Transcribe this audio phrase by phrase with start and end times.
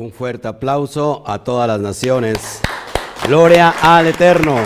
[0.00, 2.62] Un fuerte aplauso a todas las naciones.
[3.26, 4.56] Gloria al Eterno.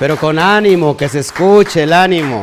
[0.00, 2.42] Pero con ánimo, que se escuche el ánimo.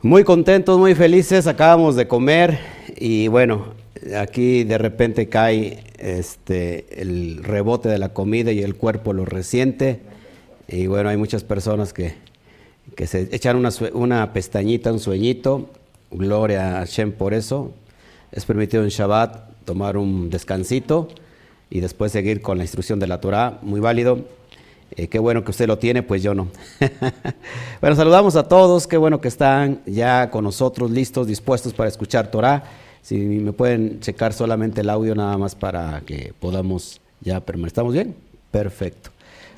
[0.00, 2.58] Muy contentos, muy felices, acabamos de comer
[2.96, 3.66] y bueno,
[4.18, 10.00] aquí de repente cae este, el rebote de la comida y el cuerpo lo resiente.
[10.66, 12.16] Y bueno, hay muchas personas que,
[12.96, 15.70] que se echan una, una pestañita, un sueñito.
[16.12, 17.72] Gloria a Hashem por eso.
[18.30, 21.08] Es permitido en Shabbat tomar un descansito
[21.70, 23.58] y después seguir con la instrucción de la Torah.
[23.62, 24.20] Muy válido.
[24.94, 26.48] Eh, qué bueno que usted lo tiene, pues yo no.
[27.80, 28.86] bueno, saludamos a todos.
[28.86, 32.62] Qué bueno que están ya con nosotros, listos, dispuestos para escuchar Torah.
[33.00, 37.68] Si me pueden checar solamente el audio nada más para que podamos ya permanecer.
[37.68, 38.14] ¿Estamos bien?
[38.50, 39.10] Perfecto.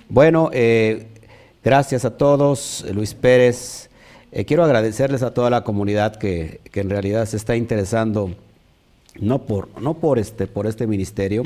[0.08, 1.08] Bueno, eh,
[1.64, 2.84] gracias a todos.
[2.92, 3.90] Luis Pérez.
[4.36, 8.34] Eh, quiero agradecerles a toda la comunidad que, que, en realidad se está interesando
[9.20, 11.44] no por, no por, este, por este ministerio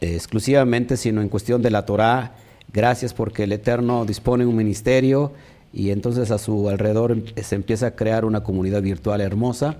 [0.00, 2.34] eh, exclusivamente, sino en cuestión de la Torah.
[2.72, 5.30] Gracias porque el Eterno dispone un ministerio
[5.72, 9.76] y entonces a su alrededor em, se empieza a crear una comunidad virtual hermosa.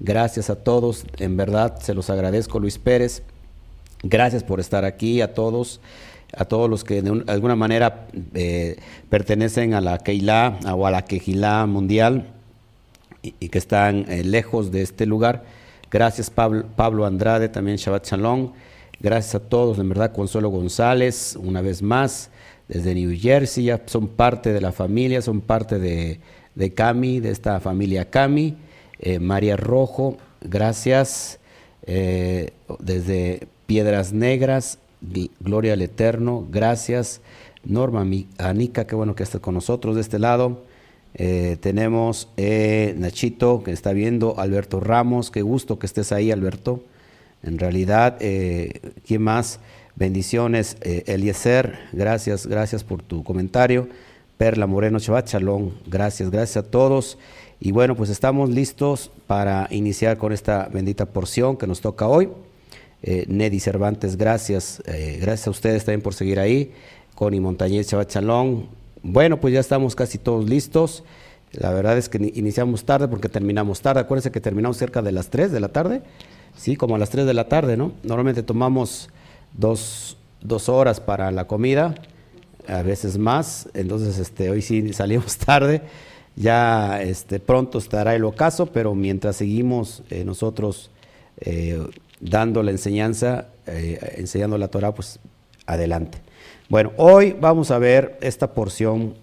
[0.00, 3.24] Gracias a todos, en verdad se los agradezco Luis Pérez.
[4.02, 5.82] Gracias por estar aquí, a todos,
[6.36, 8.76] a todos los que de alguna manera eh,
[9.08, 12.28] pertenecen a la Keilah o a la Quejilá mundial
[13.22, 15.44] y, que están eh, lejos de este lugar.
[15.90, 18.52] Gracias Pablo, Pablo, Andrade, también Shabbat Shalom.
[19.00, 22.30] Gracias a todos, en verdad, Consuelo González, una vez más,
[22.68, 26.20] desde New Jersey, ya son parte de la familia, son parte de,
[26.54, 28.56] de Cami, de esta familia Cami.
[28.98, 31.38] Eh, María Rojo, gracias.
[31.86, 34.78] Desde Piedras Negras,
[35.40, 37.20] Gloria al Eterno, gracias.
[37.64, 38.06] Norma
[38.38, 40.62] Anica, qué bueno que esté con nosotros de este lado.
[41.14, 46.82] Eh, tenemos eh, Nachito que está viendo, Alberto Ramos, qué gusto que estés ahí, Alberto.
[47.42, 49.60] En realidad, eh, ¿quién más?
[49.96, 53.88] Bendiciones, Eliezer, gracias, gracias por tu comentario.
[54.36, 57.16] Perla Moreno, Shabbat Shalom, gracias, gracias a todos.
[57.60, 62.28] Y bueno, pues estamos listos para iniciar con esta bendita porción que nos toca hoy.
[63.06, 64.82] Eh, Nedi Cervantes, gracias.
[64.86, 66.72] Eh, gracias a ustedes también por seguir ahí.
[67.14, 68.68] Connie Montañez, Shabbat Shalom.
[69.02, 71.04] Bueno, pues ya estamos casi todos listos.
[71.52, 74.00] La verdad es que iniciamos tarde porque terminamos tarde.
[74.00, 76.00] Acuérdense que terminamos cerca de las 3 de la tarde.
[76.56, 77.92] Sí, como a las 3 de la tarde, ¿no?
[78.04, 79.10] Normalmente tomamos
[79.52, 81.94] dos, dos horas para la comida,
[82.66, 83.68] a veces más.
[83.74, 85.82] Entonces, este, hoy sí salimos tarde.
[86.36, 90.90] Ya este, pronto estará el ocaso, pero mientras seguimos eh, nosotros
[92.24, 95.20] dando la enseñanza, eh, enseñando la Torah, pues
[95.66, 96.18] adelante.
[96.68, 99.14] Bueno, hoy vamos a ver esta porción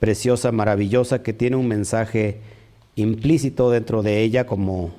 [0.00, 2.40] preciosa, maravillosa, que tiene un mensaje
[2.96, 4.92] implícito dentro de ella, como,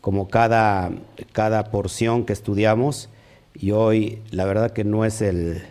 [0.00, 0.90] como cada,
[1.32, 3.10] cada porción que estudiamos.
[3.54, 5.62] Y hoy, la verdad que no es el,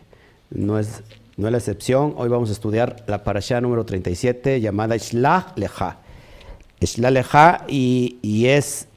[0.51, 1.03] no es
[1.39, 2.15] no es la excepción.
[2.17, 5.99] Hoy vamos a estudiar la parashá número 37 llamada Islah Leja.
[6.81, 8.88] Islah Leja y, y es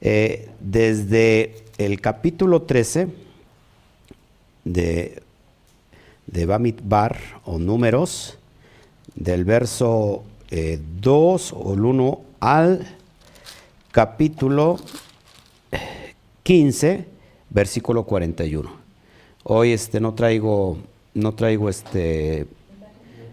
[0.00, 3.08] eh, desde el capítulo 13
[4.64, 5.22] de,
[6.26, 8.38] de Bamidbar o Números,
[9.14, 12.86] del verso eh, 2 o el 1 al
[13.90, 14.78] capítulo
[16.42, 17.06] 15,
[17.50, 18.70] versículo 41.
[19.44, 20.78] Hoy este, no traigo
[21.14, 22.46] no traigo este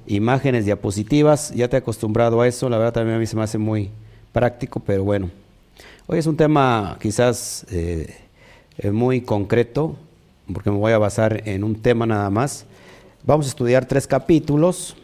[0.07, 3.43] imágenes diapositivas, ya te he acostumbrado a eso, la verdad también a mí se me
[3.43, 3.89] hace muy
[4.31, 5.29] práctico, pero bueno.
[6.07, 8.13] Hoy es un tema quizás eh,
[8.91, 9.95] muy concreto,
[10.53, 12.67] porque me voy a basar en un tema nada más.
[13.23, 14.95] Vamos a estudiar tres capítulos.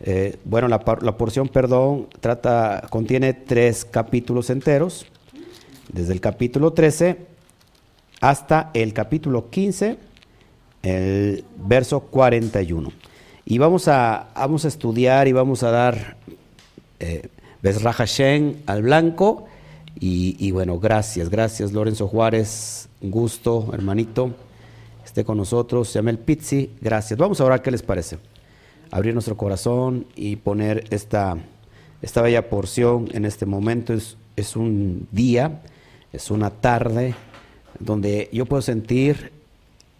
[0.00, 5.04] Eh, bueno, la, porción, perdón, trata, contiene tres capítulos enteros,
[5.92, 7.18] desde el capítulo 13
[8.22, 9.98] hasta el capítulo 15
[10.82, 12.90] el verso 41.
[13.44, 16.16] Y vamos a, vamos a estudiar y vamos a dar
[17.00, 17.28] eh,
[17.62, 19.48] Hashem al blanco.
[19.98, 24.32] Y, bueno, gracias, gracias Lorenzo Juárez, un gusto, hermanito,
[25.04, 25.94] esté con nosotros.
[25.94, 27.18] el Pizzi, gracias.
[27.18, 28.18] Vamos a orar, ¿qué les parece?
[28.90, 31.36] Abrir nuestro corazón y poner esta,
[32.00, 33.92] esta bella porción en este momento.
[33.92, 35.60] Es, es un día,
[36.12, 37.14] es una tarde
[37.78, 39.32] donde yo puedo sentir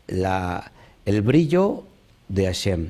[0.09, 0.73] la,
[1.05, 1.85] el brillo
[2.29, 2.89] de Hashem.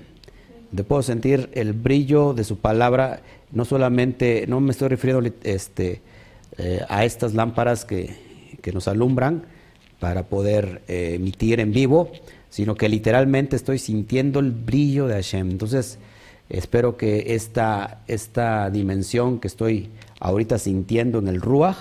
[0.70, 6.00] De puedo sentir el brillo de su palabra, no solamente, no me estoy refiriendo este,
[6.58, 8.14] eh, a estas lámparas que,
[8.60, 9.44] que, nos alumbran
[9.98, 12.12] para poder eh, emitir en vivo,
[12.50, 15.50] sino que literalmente estoy sintiendo el brillo de Hashem.
[15.50, 15.98] Entonces,
[16.50, 19.90] espero que esta, esta dimensión que estoy
[20.20, 21.76] ahorita sintiendo en el Ruach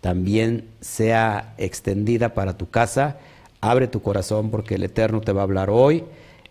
[0.00, 3.18] también sea extendida para tu casa.
[3.60, 6.04] Abre tu corazón porque el Eterno te va a hablar hoy.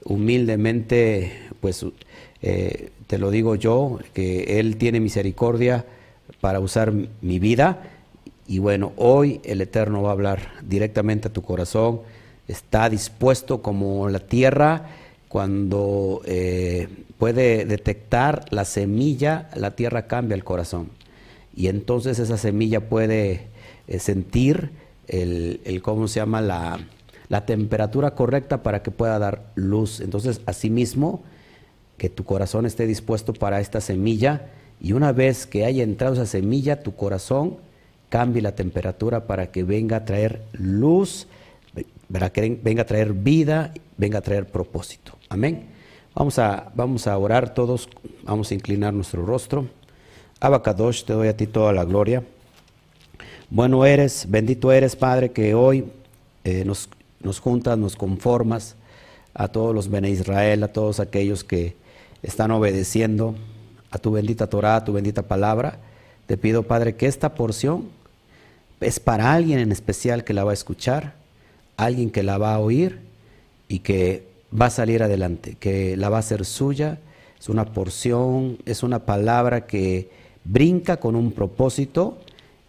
[0.03, 1.31] Humildemente,
[1.61, 1.85] pues
[2.41, 5.85] eh, te lo digo yo, que Él tiene misericordia
[6.41, 7.83] para usar mi vida.
[8.47, 12.01] Y bueno, hoy el Eterno va a hablar directamente a tu corazón.
[12.47, 14.89] Está dispuesto como la tierra
[15.29, 16.87] cuando eh,
[17.17, 20.89] puede detectar la semilla, la tierra cambia el corazón.
[21.55, 23.47] Y entonces esa semilla puede
[23.87, 24.71] eh, sentir
[25.07, 26.41] el, ¿cómo se llama?
[26.41, 26.79] La,
[27.29, 30.01] la temperatura correcta para que pueda dar luz.
[30.01, 31.23] Entonces, asimismo,
[31.97, 34.49] que tu corazón esté dispuesto para esta semilla
[34.83, 37.55] y una vez que haya entrado esa semilla, tu corazón
[38.09, 41.25] cambie la temperatura para que venga a traer luz,
[42.33, 45.17] que venga a traer vida, venga a traer propósito.
[45.29, 45.67] Amén.
[46.13, 47.87] Vamos a, vamos a orar todos,
[48.23, 49.69] vamos a inclinar nuestro rostro.
[50.41, 52.21] Abacadosh, te doy a ti toda la gloria.
[53.49, 55.85] Bueno eres, bendito eres, Padre, que hoy
[56.43, 56.89] eh, nos,
[57.21, 58.75] nos juntas, nos conformas
[59.33, 61.77] a todos los Bene Israel, a todos aquellos que
[62.21, 63.35] están obedeciendo
[63.93, 65.77] a tu bendita Torah, a tu bendita palabra.
[66.25, 67.89] Te pido, Padre, que esta porción
[68.81, 71.13] es para alguien en especial que la va a escuchar,
[71.77, 73.01] alguien que la va a oír
[73.67, 74.23] y que
[74.59, 76.97] va a salir adelante, que la va a hacer suya.
[77.39, 80.09] Es una porción, es una palabra que
[80.43, 82.17] brinca con un propósito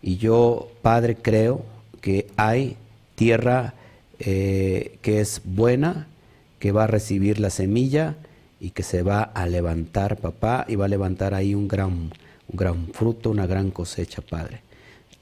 [0.02, 1.62] y yo, Padre, creo
[2.02, 2.76] que hay
[3.14, 3.72] tierra
[4.18, 6.06] eh, que es buena,
[6.58, 8.14] que va a recibir la semilla
[8.64, 12.56] y que se va a levantar, papá, y va a levantar ahí un gran, un
[12.56, 14.62] gran fruto, una gran cosecha, Padre.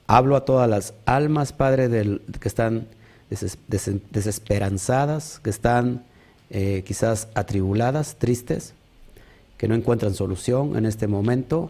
[0.07, 1.91] Hablo a todas las almas, Padre,
[2.39, 2.87] que están
[4.13, 6.05] desesperanzadas, que están
[6.51, 8.75] eh, quizás atribuladas, tristes,
[9.59, 11.69] que no encuentran solución en este momento,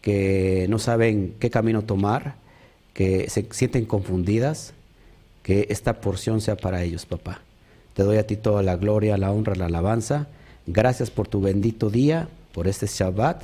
[0.00, 2.34] que no saben qué camino tomar,
[2.94, 4.74] que se sienten confundidas,
[5.44, 7.42] que esta porción sea para ellos, papá.
[7.94, 10.26] Te doy a ti toda la gloria, la honra, la alabanza.
[10.66, 13.42] Gracias por tu bendito día, por este Shabbat.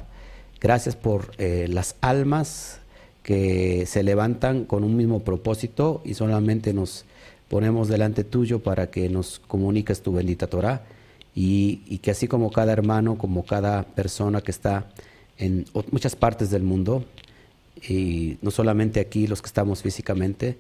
[0.61, 2.81] Gracias por eh, las almas
[3.25, 7.05] que se levantan con un mismo propósito y solamente nos
[7.49, 10.83] ponemos delante tuyo para que nos comuniques tu bendita Torah
[11.35, 14.87] y, que así como cada hermano, como cada persona que está
[15.39, 17.05] en muchas partes del mundo,
[17.89, 20.59] y no solamente aquí los que estamos físicamente,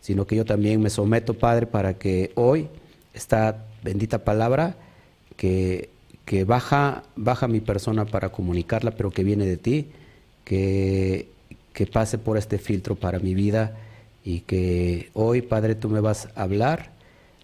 [0.00, 2.68] sino que yo también me someto, Padre, para que hoy
[3.12, 4.76] esta bendita palabra
[5.36, 5.88] que,
[6.30, 9.88] que baja, baja mi persona para comunicarla, pero que viene de ti,
[10.44, 11.28] que,
[11.72, 13.76] que pase por este filtro para mi vida
[14.24, 16.92] y que hoy, Padre, tú me vas a hablar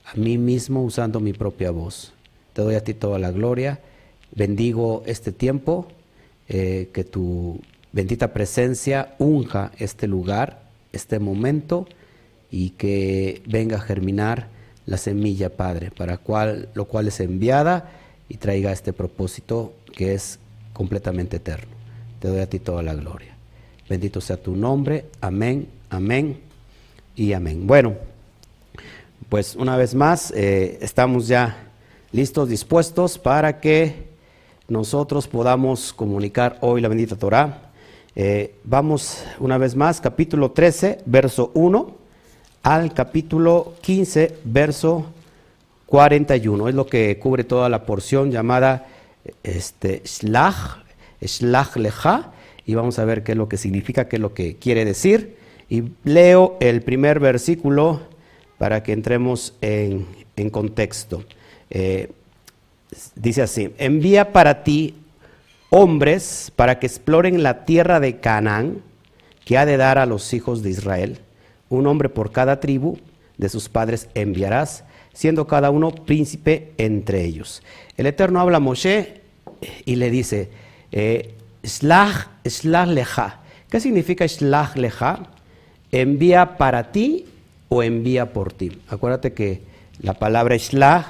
[0.04, 2.12] a mí mismo usando mi propia voz.
[2.52, 3.80] Te doy a ti toda la gloria.
[4.30, 5.88] Bendigo este tiempo,
[6.48, 7.60] eh, que tu
[7.90, 10.62] bendita presencia unja este lugar,
[10.92, 11.88] este momento,
[12.52, 14.46] y que venga a germinar
[14.84, 20.38] la semilla, Padre, para cual, lo cual es enviada y traiga este propósito que es
[20.73, 21.75] completamente eterno.
[22.20, 23.34] Te doy a ti toda la gloria.
[23.88, 25.06] Bendito sea tu nombre.
[25.20, 26.40] Amén, amén
[27.14, 27.67] y amén.
[27.67, 27.94] Bueno,
[29.28, 31.69] pues una vez más eh, estamos ya
[32.12, 34.06] listos, dispuestos para que
[34.69, 37.70] nosotros podamos comunicar hoy la bendita Torah.
[38.14, 41.94] Eh, vamos una vez más, capítulo 13, verso 1
[42.62, 45.06] al capítulo 15, verso
[45.86, 46.69] 41.
[46.69, 48.86] Es lo que cubre toda la porción llamada
[49.43, 50.84] este, Shlach,
[51.20, 52.32] Shlach Lecha,
[52.64, 55.36] y vamos a ver qué es lo que significa, qué es lo que quiere decir.
[55.69, 58.02] Y leo el primer versículo
[58.58, 60.06] para que entremos en,
[60.50, 61.24] contexto.
[61.70, 62.10] Eh,
[63.14, 64.94] dice así, envía para ti
[65.70, 68.82] hombres para que exploren la tierra de Canaán
[69.44, 71.19] que ha de dar a los hijos de Israel.
[71.69, 72.98] Un hombre por cada tribu
[73.38, 74.84] de sus padres enviarás,
[75.17, 77.63] siendo cada uno príncipe entre ellos.
[77.96, 79.23] El Eterno habla a Moshe
[79.87, 80.51] y le dice,
[80.93, 81.35] eh,
[82.87, 83.41] leja.
[83.70, 85.31] ¿Qué significa Shlach leja?
[85.91, 87.25] envía para ti
[87.70, 88.79] o envía por ti.
[88.89, 89.63] Acuérdate que
[90.03, 91.06] la palabra Shlach,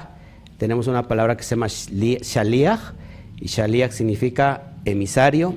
[0.57, 2.93] tenemos una palabra que se llama Shaliach,
[3.35, 5.55] y Shaliach significa emisario,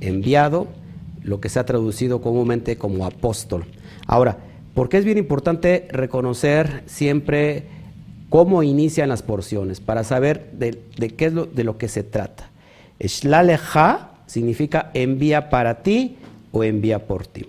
[0.00, 0.68] enviado,
[1.22, 3.66] lo que se ha traducido comúnmente como apóstol.
[4.06, 4.38] Ahora,
[4.72, 7.79] ¿por qué es bien importante reconocer siempre
[8.30, 9.80] cómo inician las porciones?
[9.80, 12.48] Para saber de, qué es lo, de lo que se trata.
[12.98, 16.16] Shlalecha significa envía para ti
[16.52, 17.46] o envía por ti.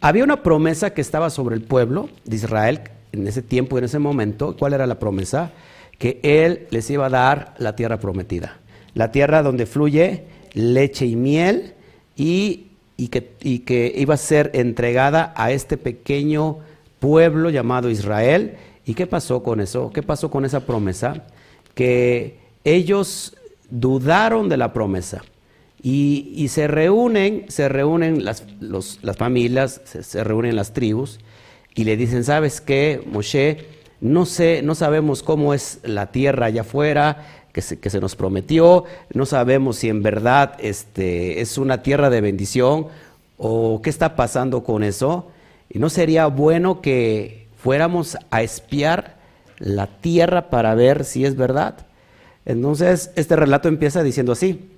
[0.00, 2.80] Había una promesa que estaba sobre el pueblo de Israel
[3.12, 4.56] en ese tiempo, en ese momento.
[4.56, 5.50] ¿Cuál era la promesa?
[5.98, 8.58] Que Él les iba a dar la tierra prometida.
[8.94, 11.74] La tierra donde fluye leche y miel
[12.16, 13.10] y, y
[13.42, 16.58] y que iba a ser entregada a este pequeño
[16.98, 18.56] pueblo llamado Israel.
[18.84, 19.90] ¿Y qué pasó con eso?
[19.92, 21.24] ¿Qué pasó con esa promesa?
[21.74, 23.36] Que ellos
[23.70, 25.22] dudaron de la promesa.
[25.82, 31.20] Y, se reúnen, se reúnen las, las familias, se, reúnen las tribus
[31.74, 33.66] y le dicen, ¿sabes qué, Moshe?
[34.02, 38.14] No sé, no sabemos cómo es la tierra allá afuera, que se, que se, nos
[38.14, 38.84] prometió,
[39.14, 42.88] no sabemos si en verdad este, es una tierra de bendición
[43.38, 45.30] o qué está pasando con eso.
[45.70, 49.16] Y no sería bueno que fuéramos a espiar
[49.58, 51.86] la tierra para ver si es verdad.
[52.46, 54.70] Entonces, este relato empieza diciendo así,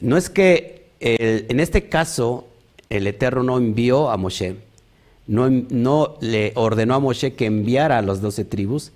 [0.00, 2.46] no es que en este caso
[2.88, 4.56] el Eterno no envió a Moshe,
[5.26, 8.92] no, no le ordenó a Moshe que enviara a las doce tribus,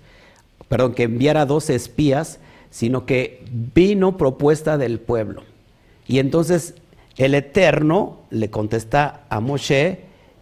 [0.67, 2.39] perdón, que enviara doce espías,
[2.71, 5.43] sino que vino propuesta del pueblo.
[6.07, 6.73] Y entonces
[7.17, 9.99] el Eterno le contesta a Moshe,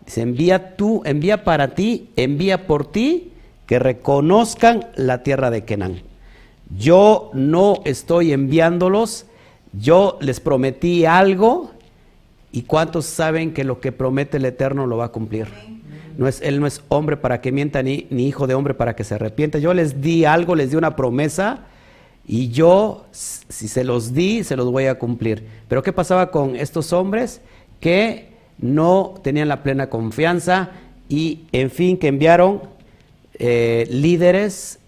[0.10, 3.32] dice, envía tú, envía para ti, envía por ti,
[3.68, 6.02] que reconozcan la tierra de Kenán.
[6.76, 9.28] Yo no estoy enviándolos,
[9.72, 11.70] yo les prometí algo,
[12.52, 15.48] y cuántos saben que lo que promete el Eterno lo va a cumplir.
[16.18, 18.96] No es, él no es hombre para que mienta, ni, ni hijo de hombre para
[18.96, 19.60] que se arrepienta.
[19.60, 21.68] Yo les di algo, les di una promesa,
[22.26, 25.46] y yo, si se los di, se los voy a cumplir.
[25.68, 27.42] Pero ¿qué pasaba con estos hombres?
[27.80, 28.29] Que
[28.60, 30.72] no tenían la plena confianza
[31.08, 32.62] y, en fin, que enviaron
[33.34, 34.80] eh, líderes,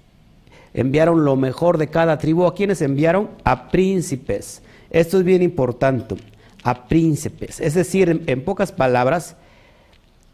[0.74, 2.46] enviaron lo mejor de cada tribu.
[2.46, 3.30] ¿A quiénes enviaron?
[3.44, 4.62] A príncipes.
[4.90, 6.16] Esto es bien importante,
[6.64, 7.60] a príncipes.
[7.60, 9.36] Es decir, en, pocas palabras,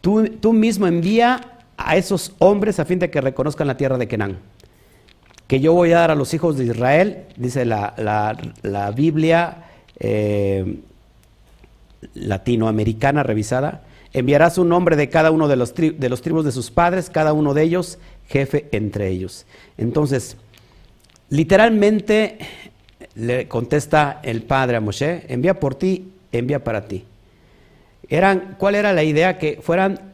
[0.01, 4.07] tú, tú mismo envía a esos hombres a fin de que reconozcan la tierra de
[4.07, 4.39] Kenán
[5.47, 9.63] que yo voy a dar a los hijos de Israel, dice la, Biblia
[9.97, 10.81] eh,
[12.13, 16.71] latinoamericana revisada, enviarás un nombre de cada uno de los, de los tribus de sus
[16.71, 19.45] padres, cada uno de ellos jefe entre ellos.
[19.77, 20.37] Entonces,
[21.29, 22.39] literalmente
[23.15, 27.05] le contesta el padre a Moshe, envía por ti, envía para ti.
[28.09, 29.37] Eran, ¿Cuál era la idea?
[29.37, 30.13] Que fueran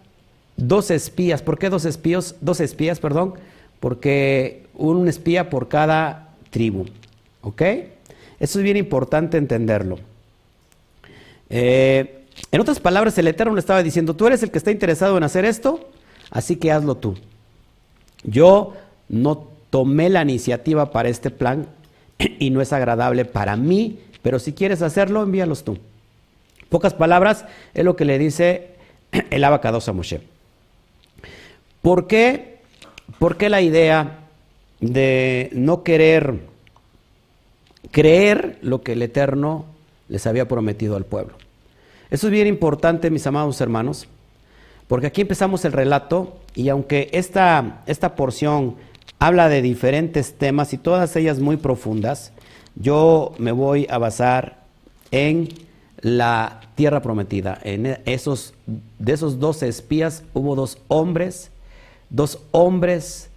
[0.57, 1.41] dos espías.
[1.41, 2.35] ¿Por qué dos espías?
[2.41, 3.35] Dos espías, perdón.
[3.79, 6.85] Porque un espía por cada tribu.
[7.41, 7.61] ¿Ok?
[8.39, 9.99] Eso es bien importante entenderlo.
[11.55, 15.15] Eh, en otras palabras, el Eterno le estaba diciendo, tú eres el que está interesado
[15.17, 15.87] en hacer esto,
[16.31, 17.15] así que hazlo tú.
[18.23, 18.73] Yo
[19.07, 21.67] no tomé la iniciativa para este plan
[22.17, 25.77] y no es agradable para mí, pero si quieres hacerlo, envíalos tú.
[26.69, 27.45] Pocas palabras
[27.75, 28.71] es lo que le dice
[29.29, 30.21] el abacados a Moshe.
[31.83, 32.61] ¿Por qué?
[33.19, 34.21] ¿Por qué la idea
[34.79, 36.39] de no querer
[37.91, 39.67] creer lo que el Eterno
[40.13, 41.33] les había prometido al pueblo.
[42.13, 44.07] Eso es bien importante, mis amados hermanos,
[44.87, 48.75] porque aquí empezamos el relato y aunque esta, esta porción
[49.17, 52.31] habla de diferentes temas y todas ellas muy profundas,
[52.75, 54.59] yo me voy a basar
[55.09, 55.49] en
[56.01, 57.57] la tierra prometida.
[57.63, 58.53] En esos,
[58.99, 61.49] de esos dos espías hubo dos hombres,
[62.11, 63.31] dos hombres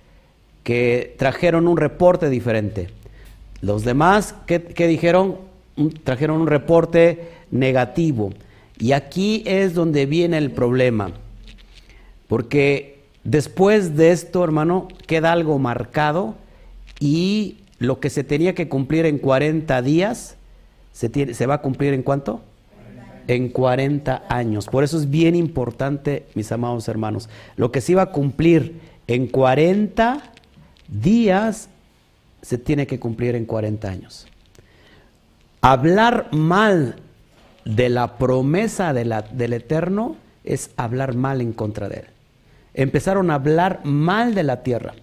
[0.64, 2.90] que trajeron un reporte diferente.
[3.62, 5.38] Los demás, ¿qué, dijeron?
[6.04, 8.34] trajeron un reporte negativo.
[8.78, 11.12] Y aquí es donde viene el problema.
[12.28, 16.34] Porque después de esto, hermano, queda algo marcado
[17.00, 20.36] y lo que se tenía que cumplir en 40 días,
[20.92, 22.40] se, va a cumplir en cuánto?
[23.28, 24.66] En 40 años.
[24.66, 27.28] Por eso es bien importante, mis amados hermanos.
[27.56, 30.22] Lo que se iba a cumplir en 40
[30.88, 31.68] días
[32.40, 34.26] se tiene que cumplir en 40 años.
[35.60, 36.96] Hablar mal
[37.66, 42.06] de la promesa de del Eterno es hablar mal en contra de él.
[42.74, 44.94] Empezaron a hablar mal de la tierra.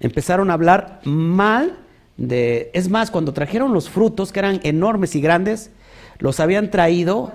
[0.00, 1.76] Empezaron a hablar mal
[2.16, 2.70] de...
[2.72, 5.70] Es más, cuando trajeron los frutos, que eran enormes y grandes,
[6.18, 7.32] los habían traído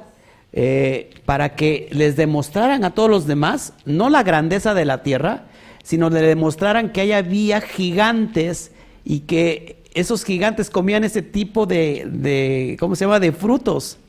[0.51, 5.43] eh, para que les demostraran a todos los demás, no la grandeza de la tierra,
[5.83, 8.71] sino le demostraran que había gigantes
[9.05, 13.99] y que esos gigantes comían ese tipo de, ¿cómo se llama?, de frutos.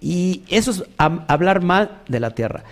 [0.00, 2.64] Y eso es hablar mal de la tierra.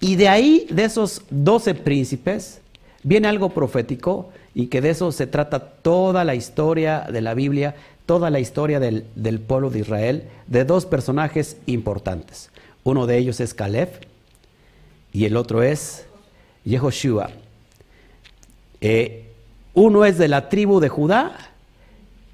[0.00, 2.60] Y de ahí, de esos doce príncipes,
[3.02, 7.76] viene algo profético y que de eso se trata toda la historia de la Biblia,
[8.06, 12.50] toda la historia del, del pueblo de Israel, de dos personajes importantes.
[12.82, 13.90] Uno de ellos es Caleb
[15.12, 16.06] y el otro es
[16.64, 17.30] Yehoshua.
[18.80, 19.26] Eh,
[19.74, 21.36] uno es de la tribu de Judá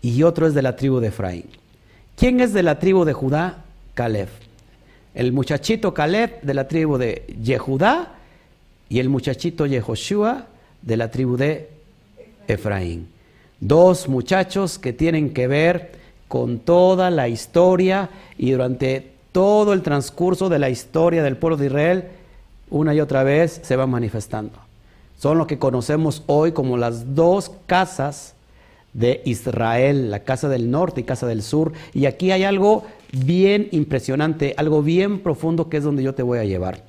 [0.01, 1.47] y otro es de la tribu de Efraín.
[2.17, 3.65] ¿Quién es de la tribu de Judá?
[3.97, 4.29] Caleb.
[5.15, 8.13] El muchachito Caleb de la tribu de Yehudá
[8.91, 10.47] y el muchachito Yehoshua
[10.83, 11.71] de la tribu de
[12.47, 13.09] Efraín.
[13.59, 15.93] Dos muchachos que tienen que ver
[16.29, 21.67] con toda la historia y durante todo el transcurso de la historia del pueblo de
[21.67, 22.05] Israel,
[22.69, 24.59] una y otra vez se van manifestando.
[25.19, 28.35] Son lo que conocemos hoy como las dos casas
[28.93, 31.73] de Israel, la casa del norte y casa del sur.
[31.95, 36.39] Y aquí hay algo bien impresionante, algo bien profundo que es donde yo te voy
[36.39, 36.85] a llevar.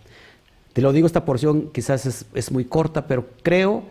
[0.74, 3.84] Te lo digo, esta porción quizás es, es muy corta, pero creo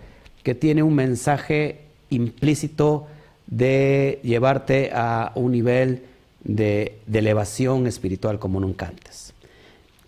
[0.43, 1.81] que tiene un mensaje
[2.11, 3.07] implícito
[3.47, 6.03] de llevarte a un nivel
[6.45, 9.33] de, elevación espiritual como nunca antes.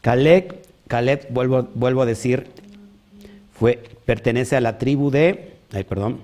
[0.00, 2.46] Caleb, Caleb vuelvo, vuelvo a decir,
[3.52, 6.20] fue, pertenece a la tribu de, ay, perdón,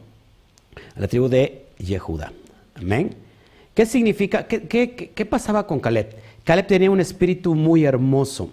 [0.97, 2.33] a la tribu de Yehuda.
[2.75, 3.17] Amén.
[3.75, 4.47] ¿Qué significa?
[4.47, 4.67] Qué,
[5.15, 6.15] qué, pasaba con Caleb?
[6.45, 8.51] Caleb tenía un espíritu muy hermoso.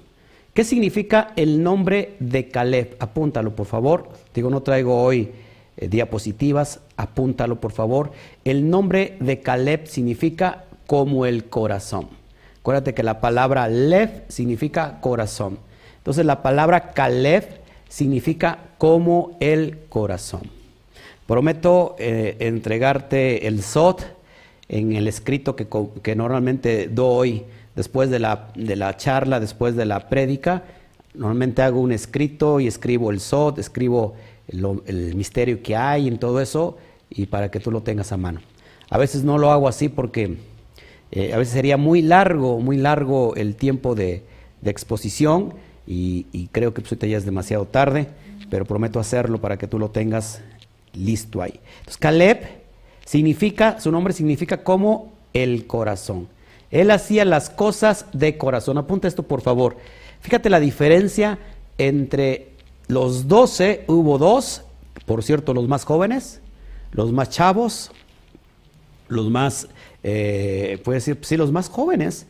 [0.54, 2.96] ¿Qué significa el nombre de Caleb?
[3.00, 4.10] Apúntalo, por favor.
[4.34, 5.30] Digo, no traigo hoy
[5.78, 8.12] eh, diapositivas, apúntalo, por favor.
[8.44, 12.10] El nombre de Caleb significa como el corazón.
[12.60, 15.60] Acuérdate que la palabra Lev significa corazón.
[15.98, 20.42] Entonces la palabra Caleb significa como el corazón.
[21.28, 24.02] Prometo eh, entregarte el SOT
[24.72, 25.68] en el escrito que,
[26.02, 27.44] que normalmente doy
[27.76, 30.64] después de la, de la, charla, después de la prédica.
[31.14, 34.16] Normalmente hago un escrito y escribo el SOT, escribo
[34.48, 36.78] el misterio que hay en todo eso
[37.10, 38.40] y para que tú lo tengas a mano.
[38.90, 40.38] A veces no lo hago así porque
[41.12, 44.24] eh, a veces sería muy largo, muy largo el tiempo de,
[44.64, 45.54] exposición
[45.86, 48.08] y, creo que pues, ya es demasiado tarde,
[48.50, 50.42] pero prometo hacerlo para que tú lo tengas
[50.94, 51.60] listo ahí.
[51.80, 52.61] Entonces, Caleb
[53.06, 56.28] significa, su nombre significa como el corazón.
[56.70, 58.78] Él hacía las cosas de corazón.
[58.78, 59.78] Apunta esto, por favor.
[60.22, 61.40] Fíjate la diferencia
[61.78, 62.50] entre
[62.88, 64.64] los doce, hubo dos,
[65.06, 66.42] por cierto, los más jóvenes,
[66.92, 67.92] los más chavos,
[69.08, 69.68] los más
[70.04, 72.26] eh, puede decir, sí, los más jóvenes,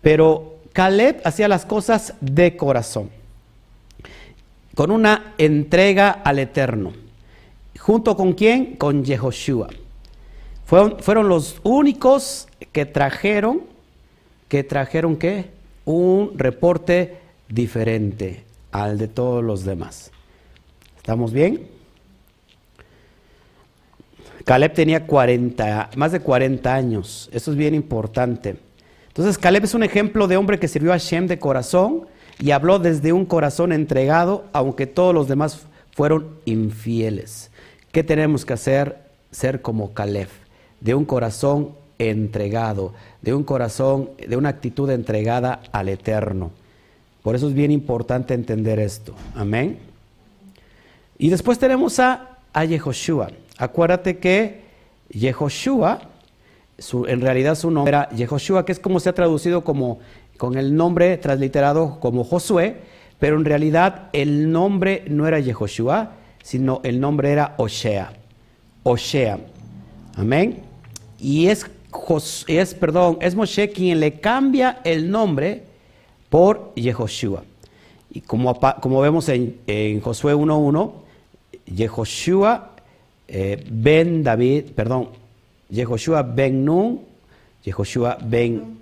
[0.00, 3.10] pero Caleb hacía las cosas de corazón,
[4.74, 6.92] con una entrega al Eterno.
[7.78, 8.76] ¿Junto con quién?
[8.76, 9.68] Con Yehoshua.
[10.70, 13.62] Fueron, los únicos que trajeron,
[14.46, 15.50] que trajeron qué?
[15.84, 20.12] Un reporte diferente al de todos los demás.
[20.96, 21.66] ¿Estamos bien?
[24.44, 27.28] Caleb tenía 40, más de 40 años.
[27.32, 28.54] Eso es bien importante.
[29.08, 32.06] Entonces, Caleb es un ejemplo de hombre que sirvió a Shem de corazón
[32.38, 37.50] y habló desde un corazón entregado, aunque todos los demás fueron infieles.
[37.90, 38.98] ¿Qué tenemos que hacer?
[39.32, 40.28] Ser como Caleb,
[40.80, 46.50] de un corazón entregado, de un corazón, de una actitud entregada al Eterno.
[47.22, 49.14] Por eso es bien importante entender esto.
[49.34, 49.78] Amén.
[51.18, 53.30] Y después tenemos a, a Yehoshua.
[53.58, 54.62] Acuérdate que
[55.10, 56.00] Yehoshua,
[57.06, 59.98] en realidad su nombre era Yehoshua, que es como se ha traducido como
[60.38, 62.78] con el nombre transliterado como Josué,
[63.18, 66.12] pero en realidad el nombre no era Yehoshua,
[66.42, 68.14] sino el nombre era Oshea.
[68.82, 69.38] Oshea.
[70.16, 70.69] Amén.
[71.20, 71.66] Y es,
[72.74, 75.62] perdón, es Moshe quien le cambia el nombre
[76.30, 77.44] por Yehoshua.
[78.12, 80.92] Y como, como vemos en, Josué 1.1,
[81.66, 82.70] Yehoshua
[83.28, 85.10] eh, ben David, perdón,
[85.68, 87.00] Yehoshua ben Nun,
[87.64, 88.78] Yehoshua ben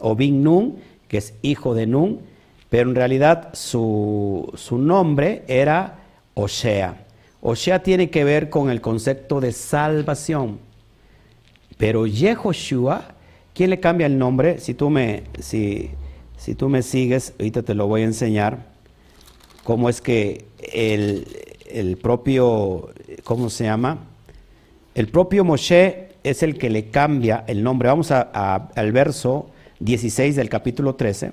[0.00, 2.20] o Nun, que es hijo de Nun,
[2.68, 6.00] pero en realidad su, su nombre era
[6.34, 7.06] Osea.
[7.40, 10.67] Osea tiene que ver con el concepto de salvación.
[11.78, 13.14] Pero Yehoshua,
[13.54, 14.58] ¿quién le cambia el nombre?
[14.58, 15.90] Si tú me, si,
[16.36, 18.66] si tú me sigues, ahorita te lo voy a enseñar,
[19.64, 21.26] cómo es que el,
[21.70, 22.90] el propio,
[23.24, 23.98] ¿cómo se llama?
[24.94, 27.88] El propio Moshe es el que le cambia el nombre.
[27.88, 28.20] Vamos a,
[28.74, 31.32] al verso 16 del capítulo 13.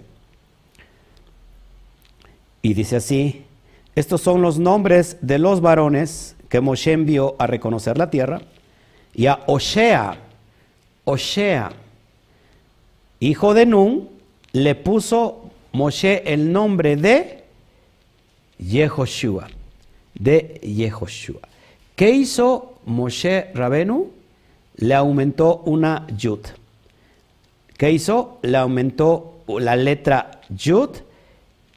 [2.62, 3.46] Y dice así,
[3.96, 8.42] estos son los nombres de los varones que Moshe envió a reconocer la tierra.
[9.14, 10.18] Y a Oshea,
[11.06, 11.72] Oshea,
[13.20, 14.10] hijo de Nun,
[14.54, 17.44] le puso Moshe el nombre de
[18.58, 19.48] Yehoshua
[20.16, 21.42] de Yehoshua.
[21.96, 24.12] ¿Qué hizo Moshe Rabenu?
[24.78, 26.40] Le aumentó una yud.
[27.78, 28.40] ¿Qué hizo?
[28.42, 30.90] Le aumentó la letra yud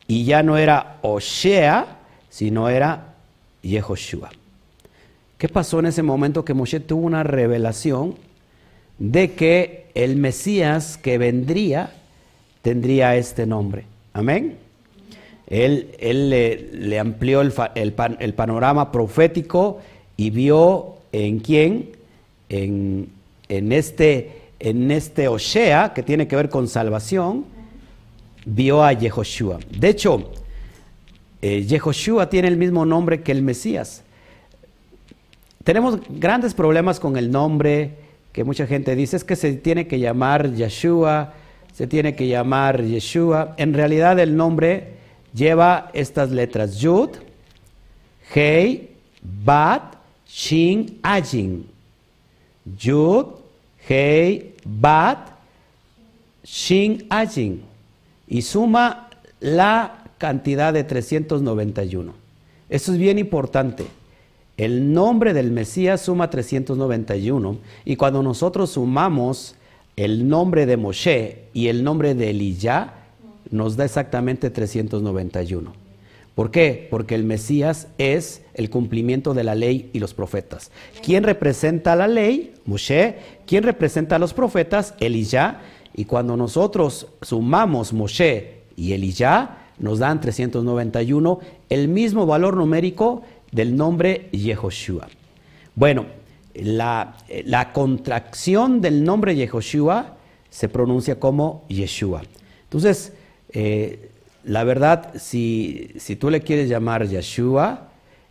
[0.06, 1.98] y ya no era Oshea,
[2.30, 3.14] sino era
[3.62, 4.30] Yehoshua.
[5.36, 8.16] ¿Qué pasó en ese momento que Moshe tuvo una revelación
[8.98, 11.92] de que el Mesías que vendría
[12.62, 13.84] tendría este nombre?
[14.12, 14.56] Amén.
[15.46, 17.92] Él, él le, amplió el,
[18.34, 19.80] panorama profético
[20.16, 21.90] y vio en quién,
[22.50, 23.08] en,
[23.48, 27.46] en, este, en este Osea, que tiene que ver con salvación,
[28.44, 29.58] vio a Yehoshua.
[29.70, 30.30] De hecho,
[31.40, 34.02] eh, Yehoshua tiene el mismo nombre que el Mesías.
[35.64, 37.92] Tenemos grandes problemas con el nombre,
[38.32, 41.34] que mucha gente dice es que se tiene que llamar Yeshua,
[41.72, 43.54] se tiene que llamar Yeshua.
[43.56, 44.94] En realidad el nombre
[45.34, 47.10] lleva estas letras Yud,
[48.34, 48.90] Hei,
[49.22, 49.94] Bat,
[50.28, 51.66] Shin, Ajin.
[52.78, 53.26] Yud,
[53.88, 55.30] Hei, Bat,
[56.44, 57.62] Shin, Ajin.
[58.26, 59.08] Y suma
[59.40, 62.12] la cantidad de 391.
[62.68, 63.86] Eso es bien importante.
[64.58, 69.54] El nombre del Mesías suma 391 y cuando nosotros sumamos
[69.94, 72.92] el nombre de Moshe y el nombre de Eliyah,
[73.50, 75.72] nos da exactamente 391.
[76.34, 76.88] ¿Por qué?
[76.90, 80.72] Porque el Mesías es el cumplimiento de la ley y los profetas.
[81.04, 82.54] ¿Quién representa la ley?
[82.64, 83.16] Moshe.
[83.46, 84.94] ¿Quién representa a los profetas?
[84.98, 85.60] Eliyah.
[85.94, 93.76] Y cuando nosotros sumamos Moshe y Eliyah, nos dan 391, el mismo valor numérico del
[93.76, 95.08] nombre Yehoshua.
[95.74, 96.06] Bueno,
[96.54, 97.14] la,
[97.72, 100.16] contracción del nombre Yehoshua
[100.50, 102.22] se pronuncia como Yeshua.
[102.64, 103.12] Entonces,
[103.50, 104.10] eh,
[104.44, 107.88] la verdad, si, si, tú le quieres llamar Yeshua,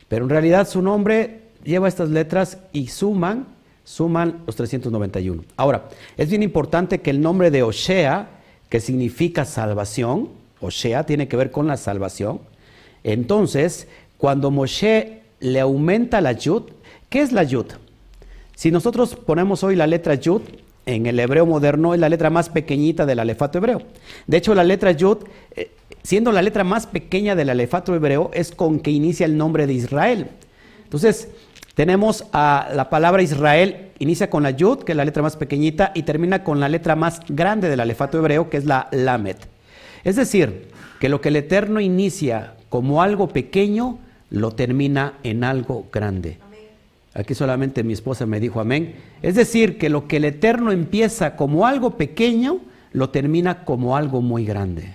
[0.08, 3.48] pero en realidad su nombre lleva estas letras y suman,
[3.84, 5.44] suman los 391.
[5.56, 8.30] Ahora, es bien importante que el nombre de Osea,
[8.70, 12.42] que significa salvación, Osea tiene que ver con la salvación.
[13.04, 16.64] Entonces, cuando Moshe le aumenta la yud,
[17.10, 17.66] ¿qué es la yud?
[18.56, 20.42] Si nosotros ponemos hoy la letra yud,
[20.86, 23.82] en el hebreo moderno es la letra más pequeñita del alefato hebreo.
[24.26, 25.18] De hecho, la letra yud,
[25.56, 25.70] eh,
[26.02, 29.74] siendo la letra más pequeña del alefato hebreo, es con que inicia el nombre de
[29.74, 30.28] Israel.
[30.86, 31.28] Entonces,
[31.76, 35.92] tenemos a la palabra Israel, inicia con la yud, que es la letra más pequeñita,
[35.94, 39.38] y termina con la letra más grande del alefato hebreo, que es la lamet.
[40.04, 45.88] Es decir, que lo que el Eterno inicia como algo pequeño, lo termina en algo
[45.92, 46.38] grande.
[47.14, 48.96] Aquí solamente mi esposa me dijo amén.
[49.22, 52.60] Es decir, que lo que el Eterno empieza como algo pequeño,
[52.94, 54.94] lo termina como algo muy grande.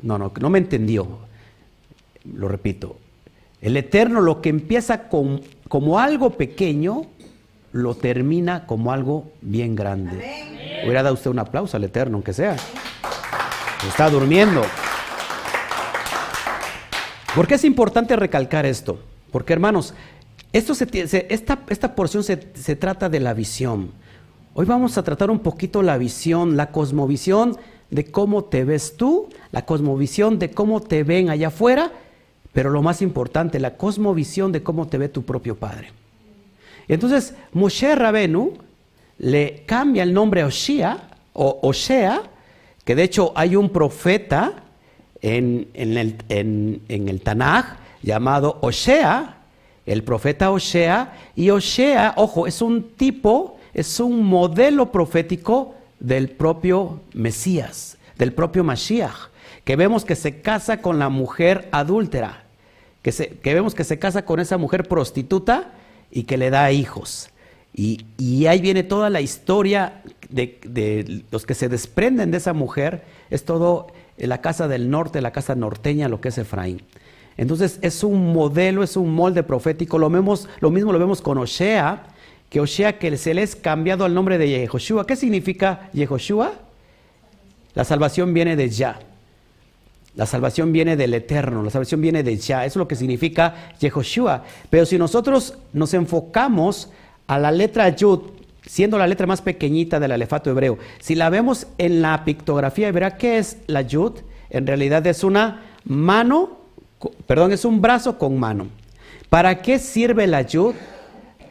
[0.00, 1.06] No, no, no me entendió.
[2.34, 2.96] Lo repito.
[3.60, 7.06] El Eterno lo que empieza como algo pequeño,
[7.72, 10.82] lo termina como algo bien grande.
[10.84, 12.56] Hubiera dado usted un aplauso al Eterno, aunque sea.
[13.86, 14.62] Está durmiendo.
[17.34, 18.98] ¿Por qué es importante recalcar esto?
[19.30, 19.94] Porque hermanos,
[20.52, 23.90] esto esta, esta, porción se, se trata de la visión.
[24.52, 27.56] Hoy vamos a tratar un poquito la visión, la cosmovisión
[27.90, 31.90] de cómo te ves tú, la cosmovisión de cómo te ven allá afuera,
[32.52, 35.90] pero lo más importante, la cosmovisión de cómo te ve tu propio padre.
[36.86, 38.52] Entonces, Moshe Rabenu
[39.16, 42.20] le cambia el nombre a Oshia, o Oshea,
[42.84, 44.64] que de hecho hay un profeta
[45.22, 49.38] en, el, en, el Tanaj llamado Osea,
[49.86, 57.00] el profeta Osea, y Osea, ojo, es un tipo, es un modelo profético del propio
[57.14, 59.30] Mesías, del propio Mashiach,
[59.64, 62.42] que vemos que se casa con la mujer adúltera,
[63.02, 65.70] que, se, que vemos que se casa con esa mujer prostituta
[66.10, 67.30] y que le da hijos.
[67.74, 72.52] Y, y ahí viene toda la historia de, de, los que se desprenden de esa
[72.52, 76.82] mujer, es todo la casa del norte, la casa norteña, lo que es Efraín.
[77.36, 79.98] Entonces es un modelo, es un molde profético.
[79.98, 82.04] Lo, lo mismo lo vemos con Osea,
[82.50, 85.06] que Osea que se le es cambiado al nombre de Yehoshua.
[85.06, 86.52] ¿Qué significa Yehoshua?
[87.74, 89.00] La salvación viene de Ya.
[90.14, 92.66] La salvación viene del Eterno, la salvación viene de Ya.
[92.66, 94.44] Eso es lo que significa Yehoshua.
[94.68, 96.90] Pero si nosotros nos enfocamos
[97.26, 98.20] a la letra Yud,
[98.66, 100.78] siendo la letra más pequeñita del alefato hebreo.
[101.00, 104.12] Si la vemos en la pictografía hebrea, ¿qué es la yud?
[104.50, 106.58] En realidad es una mano,
[107.26, 108.68] perdón, es un brazo con mano.
[109.28, 110.74] ¿Para qué sirve la yud?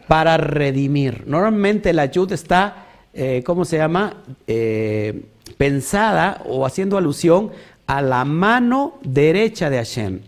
[0.08, 1.24] Para redimir.
[1.26, 4.24] Normalmente la yud está, eh, ¿cómo se llama?
[4.47, 5.26] Eh,
[5.58, 7.52] pensada o haciendo alusión
[7.88, 10.21] a la mano derecha de Hashem.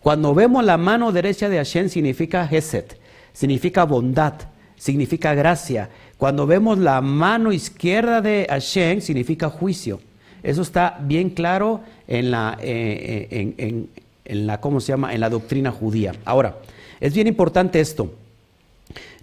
[0.00, 2.98] Cuando vemos la mano derecha de Hashem significa Geset,
[3.32, 4.34] significa bondad,
[4.76, 5.90] significa gracia.
[6.20, 10.00] Cuando vemos la mano izquierda de Hashem, significa juicio.
[10.42, 13.86] Eso está bien claro en la, eh, eh,
[14.26, 15.14] en, la, ¿cómo se llama?
[15.14, 16.12] En la doctrina judía.
[16.26, 16.58] Ahora,
[17.00, 18.12] es bien importante esto.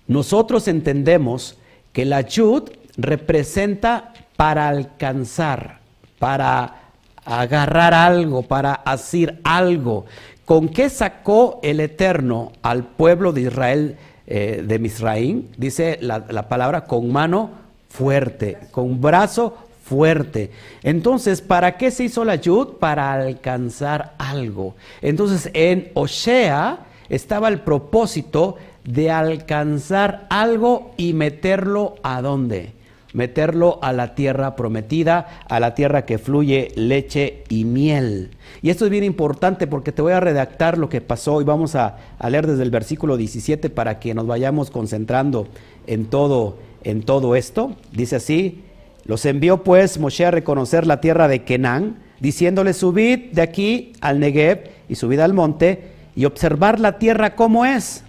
[0.08, 1.60] Nosotros entendemos
[1.94, 2.64] que la yud
[2.98, 5.82] representa para alcanzar,
[6.18, 6.82] para
[7.26, 10.06] agarrar algo, para hacer algo.
[10.46, 15.50] ¿Con qué sacó el Eterno al pueblo de Israel eh, de Misraín?
[15.58, 17.52] Dice la, la palabra con mano
[17.90, 20.52] fuerte, con brazo fuerte.
[20.84, 22.76] Entonces, ¿para qué se hizo la yud?
[22.80, 24.76] Para alcanzar algo.
[25.02, 32.72] Entonces, en Osea estaba el propósito de alcanzar algo y meterlo a dónde?
[33.14, 38.32] Meterlo a la tierra prometida, a la tierra que fluye leche y miel.
[38.62, 41.76] Y esto es bien importante porque te voy a redactar lo que pasó y vamos
[41.76, 41.98] a,
[42.30, 45.48] leer desde el versículo 17 para que nos vayamos concentrando
[45.88, 47.76] en todo, en todo esto.
[47.92, 48.64] Dice así,
[49.06, 54.20] los envió pues Moshe a reconocer la tierra de Kenán, diciéndole, subid de aquí al
[54.20, 58.04] Negev y subid al monte y observar la tierra como es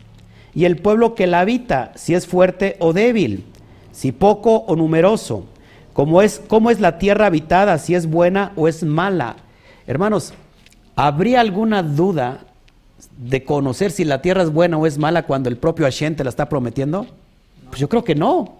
[0.59, 3.45] y el pueblo que la habita, si es fuerte o débil,
[3.99, 5.43] si poco o numeroso,
[5.93, 9.35] cómo es, cómo es la tierra habitada, si es buena o es mala.
[9.89, 10.35] Hermanos,
[10.95, 12.45] ¿habría alguna duda
[13.17, 16.23] de conocer si la tierra es buena o es mala cuando el propio Hashem te
[16.23, 17.09] la está prometiendo?
[17.71, 18.59] Pues yo creo que no.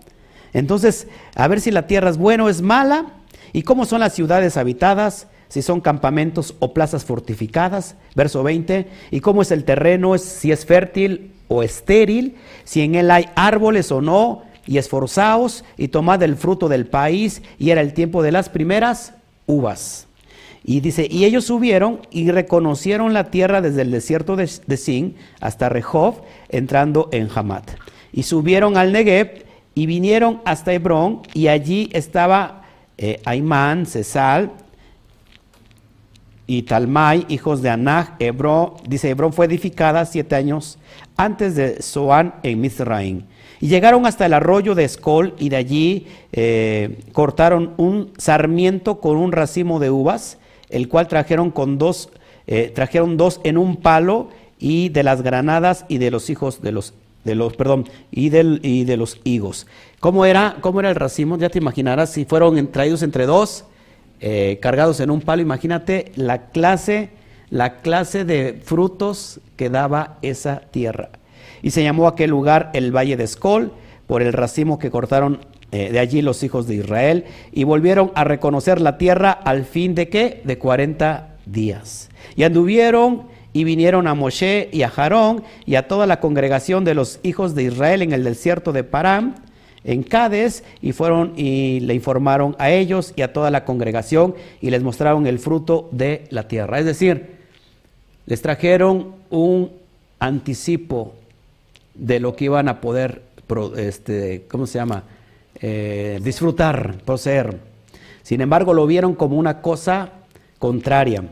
[0.53, 3.07] Entonces, a ver si la tierra es buena o es mala
[3.53, 9.21] y cómo son las ciudades habitadas, si son campamentos o plazas fortificadas, verso 20, y
[9.21, 14.03] cómo es el terreno, si es fértil o estéril, si en él hay árboles o
[14.03, 18.51] no, y esforzaos y tomad el fruto del país, y era el tiempo de las
[18.51, 19.15] primeras
[19.47, 20.07] uvas.
[20.63, 25.71] Y dice, y ellos subieron y reconocieron la tierra desde el desierto de, Sin hasta
[25.71, 27.71] Rehov, entrando en Hamat.
[28.13, 32.65] Y subieron al Negev y vinieron hasta Hebrón, y allí estaba
[32.99, 34.53] eh, Aimán, Cesal,
[36.47, 40.79] y Talmai, hijos de Anach, Hebrón, dice Hebrón fue edificada siete años
[41.17, 43.23] antes de Zoán en Mizraim.
[43.61, 49.17] Y llegaron hasta el arroyo de Escol y de allí eh, cortaron un sarmiento con
[49.17, 50.39] un racimo de uvas,
[50.71, 52.11] el cual trajeron con dos,
[52.47, 56.73] eh, trajeron dos en un palo y de las granadas y de los hijos de
[56.73, 56.95] los,
[57.25, 59.67] de los, perdón, y, del, y de los higos.
[60.01, 61.37] ¿Cómo era, ¿Cómo era el racimo?
[61.37, 63.65] Ya te imaginarás si fueron traídos entre dos
[64.21, 65.43] eh, cargados en un palo.
[65.43, 67.11] Imagínate la clase,
[67.51, 71.11] la clase de frutos que daba esa tierra.
[71.63, 73.73] Y se llamó aquel lugar el Valle de Escol
[74.07, 75.41] por el racimo que cortaron
[75.71, 79.95] eh, de allí los hijos de Israel y volvieron a reconocer la tierra al fin
[79.95, 80.41] de qué?
[80.45, 82.09] De 40 días.
[82.37, 86.95] Y anduvieron y vinieron a Moshe y a Jarón y a toda la congregación de
[86.95, 89.35] los hijos de Israel en el desierto de Param
[89.85, 94.71] en Cádiz y fueron y le informaron a ellos y a toda la congregación y
[94.71, 96.79] les mostraron el fruto de la tierra.
[96.79, 97.37] Es decir,
[98.27, 99.73] les trajeron un
[100.19, 101.15] anticipo
[101.99, 103.23] de lo que iban a poder,
[103.77, 105.05] este, ¿cómo se llama?
[105.61, 107.59] Eh, disfrutar, poseer.
[108.23, 110.13] Sin embargo, lo vieron como una cosa
[110.59, 111.25] contraria.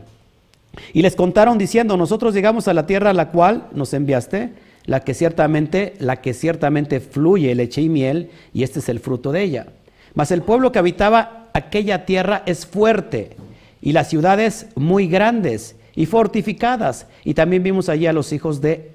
[0.93, 4.53] Y les contaron diciendo, nosotros llegamos a la tierra a la cual nos enviaste
[4.85, 9.31] la que ciertamente, la que ciertamente fluye leche y miel, y este es el fruto
[9.31, 9.67] de ella.
[10.13, 13.35] Mas el pueblo que habitaba aquella tierra es fuerte,
[13.81, 17.05] y las ciudades muy grandes y fortificadas.
[17.23, 18.91] Y también vimos allí a los hijos de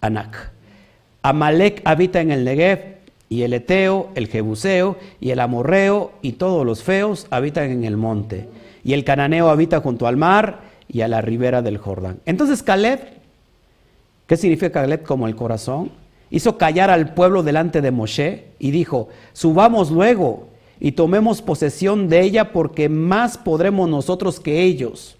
[0.00, 0.52] Anac.
[1.22, 6.66] Amalek habita en el Negev, y el Eteo, el Jebuseo, y el Amorreo, y todos
[6.66, 8.48] los feos habitan en el monte.
[8.84, 12.20] Y el Cananeo habita junto al mar y a la ribera del Jordán.
[12.26, 13.22] Entonces Caleb
[14.32, 15.90] ¿Qué significa Caleb como el corazón?
[16.30, 20.48] Hizo callar al pueblo delante de Moshe y dijo, subamos luego
[20.80, 25.18] y tomemos posesión de ella porque más podremos nosotros que ellos.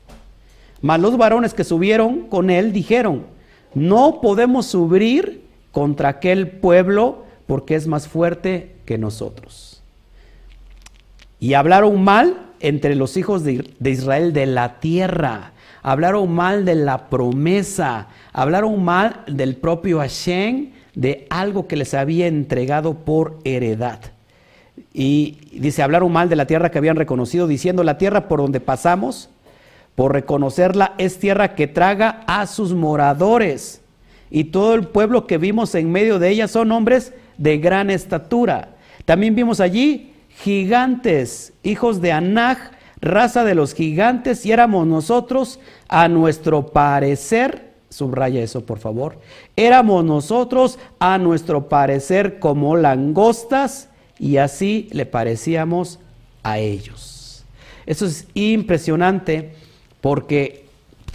[0.81, 3.27] Mas los varones que subieron con él dijeron,
[3.75, 5.42] no podemos subir
[5.73, 9.83] contra aquel pueblo porque es más fuerte que nosotros.
[11.41, 17.09] Y hablaron mal entre los hijos de, Israel de la tierra hablaron mal de la
[17.09, 24.01] promesa, hablaron mal del propio Hashem, de algo que les había entregado por heredad.
[24.95, 28.61] Y dice, hablaron mal de la tierra que habían reconocido, diciendo, la tierra por donde
[28.61, 29.29] pasamos,
[29.95, 33.82] por reconocerla, es tierra que traga a sus moradores.
[34.35, 38.77] Y todo el pueblo que vimos en medio de ella son hombres de gran estatura.
[39.05, 42.71] También vimos allí gigantes, hijos de Anaj,
[43.03, 49.19] raza de los gigantes, y éramos nosotros, a nuestro parecer, subraya eso por favor,
[49.55, 55.99] éramos nosotros a nuestro parecer como langostas, y así le parecíamos
[56.43, 57.45] a ellos.
[57.85, 59.53] Eso es impresionante
[60.01, 60.65] porque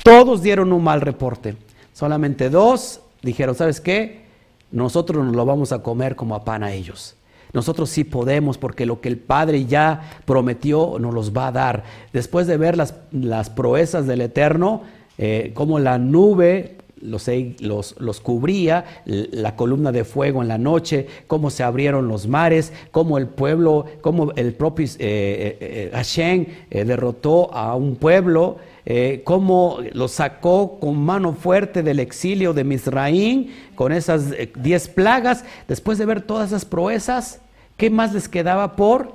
[0.04, 1.56] todos dieron un mal reporte.
[1.94, 4.28] Solamente dos dijeron, ¿sabes qué?
[4.72, 7.16] Nosotros nos lo vamos a comer como a pan a ellos.
[7.54, 11.84] nosotros sí podemos, porque lo que el Padre ya prometió nos los va a dar.
[12.14, 14.82] Después de ver las, las proezas del Eterno,
[15.18, 21.50] eh, como la nube los, los, cubría, la columna de fuego en la noche, cómo
[21.50, 27.54] se abrieron los mares, cómo el pueblo, cómo el propio eh, eh, eh Hashem derrotó
[27.54, 28.58] a un pueblo,
[29.24, 35.98] cómo lo sacó con mano fuerte del exilio de Misraín, con esas diez plagas, después
[35.98, 37.42] de ver todas esas proezas,
[37.76, 39.14] ¿qué más les quedaba por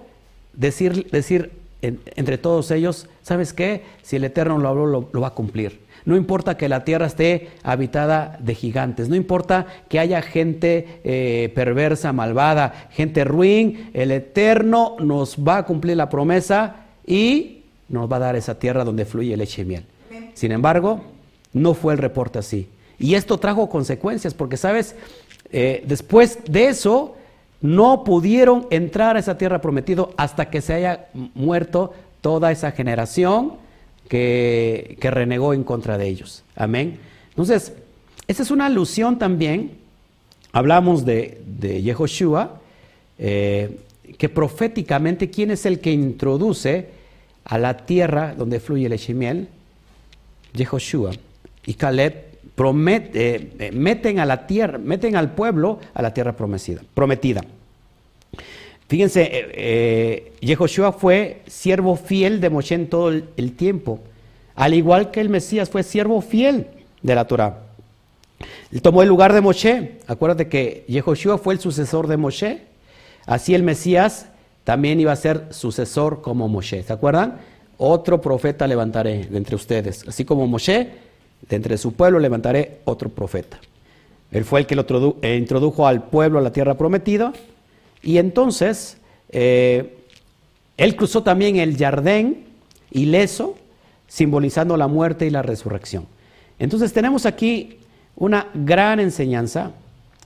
[0.53, 3.83] decir, decir entre todos ellos, ¿sabes qué?
[4.03, 5.81] Si el Eterno lo habló, lo va a cumplir.
[6.05, 11.53] No importa que la tierra esté habitada de gigantes, no importa que haya gente eh,
[11.55, 17.62] perversa, malvada, gente ruin, el Eterno nos va a cumplir la promesa y
[17.93, 19.85] nos va a dar esa tierra donde fluye leche y miel.
[20.35, 21.03] Sin embargo,
[21.53, 22.69] no fue el reporte así.
[22.99, 24.97] Y esto trajo consecuencias, porque sabes,
[25.51, 27.17] eh, después de eso,
[27.61, 33.55] no pudieron entrar a esa tierra prometida hasta que se haya muerto toda esa generación
[34.09, 36.45] que, renegó en contra de ellos.
[36.57, 36.99] Amén.
[37.31, 37.73] Entonces,
[38.27, 39.73] esta es una alusión también.
[40.53, 42.61] Hablamos de, de Yehoshua,
[43.19, 43.79] eh,
[44.19, 47.02] que proféticamente, ¿quién es el que introduce
[47.45, 49.49] a la tierra donde fluye el Eshimiel?
[50.55, 51.13] Yehoshua.
[51.67, 52.33] Y Caleb
[53.15, 56.83] eh, meten a la tierra, meten al pueblo a la tierra prometida.
[56.95, 57.43] prometida.
[58.89, 64.01] Fíjense, eh, eh fue siervo fiel de Moshe en todo el, tiempo,
[64.55, 66.67] al igual que el Mesías fue siervo fiel
[67.03, 67.63] de la Torah.
[68.83, 69.99] Tomó el lugar de Moshe.
[70.07, 72.63] Acuérdate que Yehoshua fue el sucesor de Moshe.
[73.25, 74.27] Así el Mesías
[74.65, 76.83] también iba a ser sucesor como Moshe.
[76.83, 77.39] ¿Se acuerdan?
[77.79, 80.07] Otro profeta levantaré de entre ustedes.
[80.07, 80.89] Así como Moshe,
[81.49, 83.59] de entre su pueblo levantaré otro profeta.
[84.31, 84.87] Él fue el que lo
[85.23, 87.33] eh, introdujo al pueblo a la tierra prometida
[88.03, 88.97] y entonces,
[89.31, 89.99] eh,
[90.77, 92.47] él cruzó también el Jardín
[92.91, 93.57] ileso,
[94.09, 96.07] simbolizando la muerte y la resurrección.
[96.59, 97.79] Entonces tenemos aquí
[98.17, 99.73] una gran enseñanza.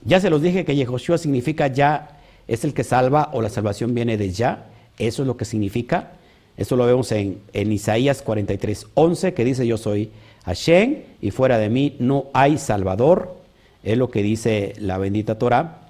[0.03, 2.16] Ya se los dije que Yehoshua significa ya
[2.47, 4.67] es el que salva o la salvación viene de ya.
[4.97, 6.11] Eso es lo que significa.
[6.57, 10.11] Eso lo vemos en, Isaías 43, 11, que dice yo soy
[10.45, 13.35] Hashem y fuera de mí no hay salvador.
[13.83, 15.81] Es lo que dice la bendita Torah.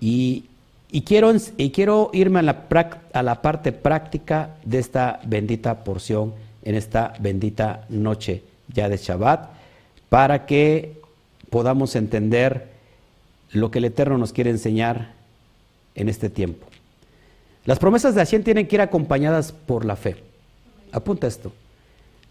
[0.00, 0.44] Y
[0.92, 2.66] y quiero, y quiero irme a la,
[3.12, 9.50] a la parte práctica de esta bendita porción, en esta bendita noche ya de Shabbat,
[10.08, 11.00] para que
[11.48, 12.68] podamos entender
[13.52, 15.12] lo que el Eterno nos quiere enseñar
[15.94, 16.66] en este tiempo.
[17.64, 20.16] Las promesas de Hashem tienen que ir acompañadas por la fe.
[20.92, 21.52] Apunta esto.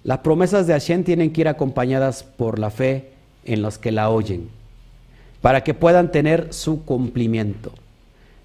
[0.04, 3.12] Las promesas de Hashem tienen que ir acompañadas por la fe
[3.46, 4.50] en los que la oyen,
[5.42, 7.74] para que puedan tener su cumplimiento.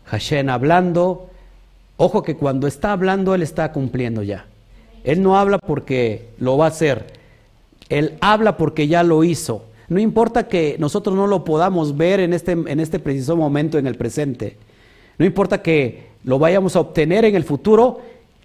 [0.07, 1.31] Hashem hablando.
[1.97, 4.47] Ojo que cuando está hablando, Él está cumpliendo ya.
[5.05, 7.07] Él no habla porque lo va a hacer.
[7.89, 9.65] Él habla porque ya lo hizo.
[9.89, 13.87] No importa que nosotros no lo podamos ver en este, en este preciso momento, en
[13.87, 14.57] el presente.
[15.19, 18.01] No importa que lo vayamos a obtener en el futuro.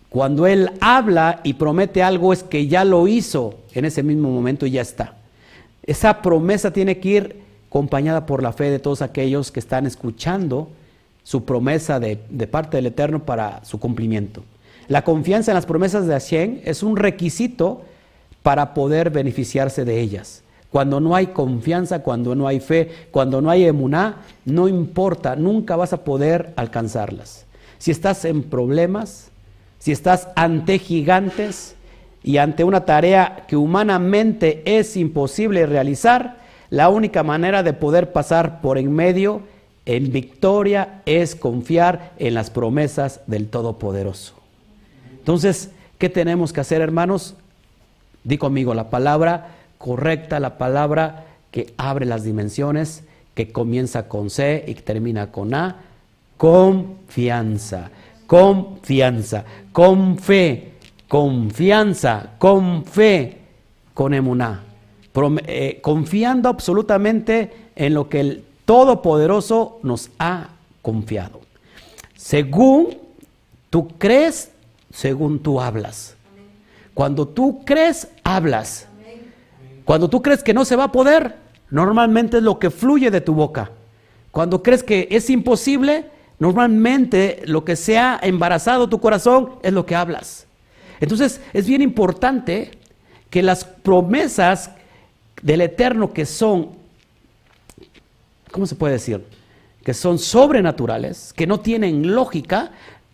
[0.10, 4.66] Cuando Él habla y promete algo es que ya lo hizo en ese mismo momento
[4.66, 5.16] y ya está.
[5.84, 10.70] Esa promesa tiene que ir acompañada por la fe de todos aquellos que están escuchando
[11.24, 12.18] su promesa de,
[12.50, 14.44] parte del Eterno para su cumplimiento.
[14.88, 17.84] La confianza en las promesas de Hashem es un requisito
[18.42, 20.42] para poder beneficiarse de ellas.
[20.72, 25.76] Cuando no hay confianza, cuando no hay fe, cuando no hay emuná, no importa, nunca
[25.76, 27.46] vas a poder alcanzarlas.
[27.80, 29.32] Si estás en problemas,
[29.80, 31.76] si estás ante gigantes
[32.24, 36.38] y ante una tarea que humanamente es imposible realizar,
[36.70, 39.42] la única manera de poder pasar por en medio
[39.86, 44.36] en victoria es confiar en las promesas del Todopoderoso.
[45.18, 47.36] Entonces, ¿qué tenemos que hacer, hermanos?
[48.24, 54.66] Di conmigo la palabra correcta, la palabra que abre las dimensiones, que comienza con C
[54.68, 55.78] y termina con A.
[56.38, 57.90] Confianza,
[58.28, 60.74] confianza, con fe,
[61.08, 63.38] confianza, con fe,
[63.94, 64.64] con emuná.
[65.48, 70.50] Eh, confiando absolutamente en lo que el Todopoderoso nos ha
[70.82, 71.42] confiado.
[72.16, 72.98] Según
[73.70, 74.52] tú crees,
[74.94, 76.16] según tú hablas.
[76.94, 78.89] Cuando tú crees, hablas.
[79.90, 81.34] Cuando tú crees que no se va a poder,
[81.72, 83.72] normalmente es lo que fluye de tu boca.
[84.30, 86.06] Cuando crees que es imposible,
[86.38, 90.46] normalmente lo que se ha embarazado tu corazón es lo que hablas.
[91.00, 92.70] Entonces es bien importante
[93.32, 94.70] que las promesas
[95.42, 96.70] del Eterno que son
[98.52, 99.26] ¿cómo se puede decir?
[99.84, 102.74] que son sobrenaturales, que no tienen lógica,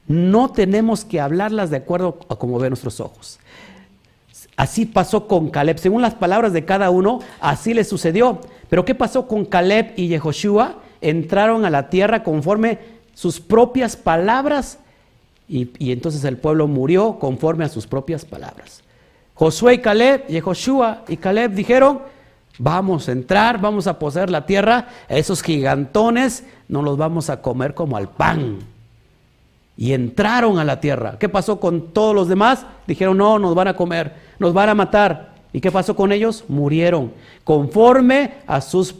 [0.10, 3.40] no tenemos que hablarlas de acuerdo a como ven nuestros ojos.
[4.58, 5.80] Así pasó con Caleb.
[5.80, 8.40] Según las palabras de cada uno, así le sucedió.
[8.70, 10.76] Pero ¿qué pasó con Caleb y Yehoshua?
[11.02, 12.80] Entraron a la tierra conforme
[13.14, 14.80] sus propias palabras
[15.48, 18.82] y, entonces el pueblo murió conforme a sus propias palabras.
[19.36, 22.00] Josué y Caleb, Yehoshua y Caleb dijeron,
[22.58, 27.74] vamos a entrar, vamos a poseer la tierra, esos gigantones no los vamos a comer
[27.74, 28.60] como al pan.
[29.78, 31.18] Y entraron a la tierra.
[31.20, 32.66] ¿Qué pasó con todos los demás?
[32.88, 35.36] Dijeron, no, nos van a comer, nos van a matar.
[35.52, 36.44] ¿Y qué pasó con ellos?
[36.48, 37.14] Murieron
[37.44, 38.96] conforme a sus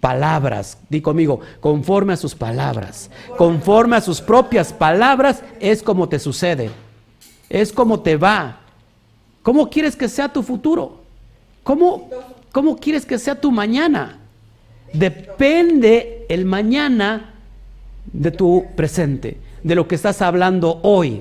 [0.00, 0.78] palabras.
[0.88, 3.10] Di conmigo, conforme a sus palabras.
[3.36, 6.70] Conforme a sus propias palabras es como te sucede.
[7.48, 8.60] Es como te va.
[9.42, 11.00] ¿Cómo quieres que sea tu futuro?
[11.62, 12.08] ¿Cómo,
[12.52, 14.18] cómo quieres que sea tu mañana?
[14.92, 17.34] Depende el mañana
[18.12, 21.20] de tu presente de lo que estás hablando hoy.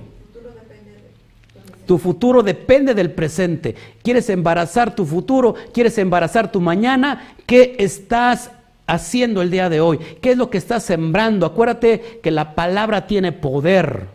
[1.86, 3.74] Tu futuro depende del presente.
[4.04, 5.56] ¿Quieres embarazar tu futuro?
[5.74, 7.34] ¿Quieres embarazar tu mañana?
[7.48, 8.52] ¿Qué estás
[8.86, 9.98] haciendo el día de hoy?
[10.22, 11.48] ¿Qué es lo que estás sembrando?
[11.48, 14.06] Acuérdate que la palabra tiene poder.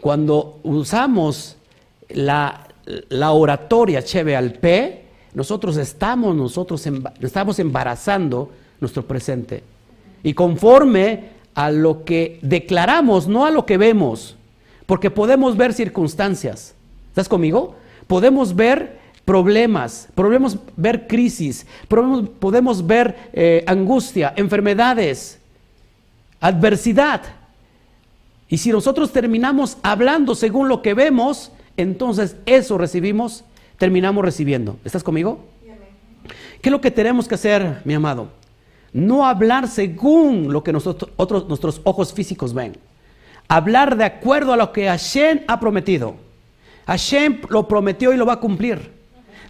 [0.00, 1.56] Cuando usamos
[2.08, 2.68] la,
[3.10, 6.86] la oratoria cheve al P, nosotros estamos, nosotros
[7.20, 8.50] estamos embarazando
[8.80, 9.62] nuestro presente.
[10.22, 11.24] Y conforme
[11.54, 14.36] a lo que declaramos, no a lo que vemos,
[14.86, 16.74] porque podemos ver circunstancias.
[17.08, 17.76] ¿Estás conmigo?
[18.06, 25.38] Podemos ver problemas, podemos ver crisis, podemos, podemos ver eh, angustia, enfermedades,
[26.40, 27.22] adversidad.
[28.48, 33.44] Y si nosotros terminamos hablando según lo que vemos, entonces eso recibimos,
[33.78, 34.76] terminamos recibiendo.
[34.84, 35.40] ¿Estás conmigo?
[36.60, 38.28] ¿Qué es lo que tenemos que hacer, mi amado?
[38.94, 42.76] No hablar según lo que nosotros, otros, nuestros ojos físicos ven.
[43.48, 46.14] Hablar de acuerdo a lo que Hashem ha prometido.
[46.86, 48.92] Hashem lo prometió y lo va a cumplir.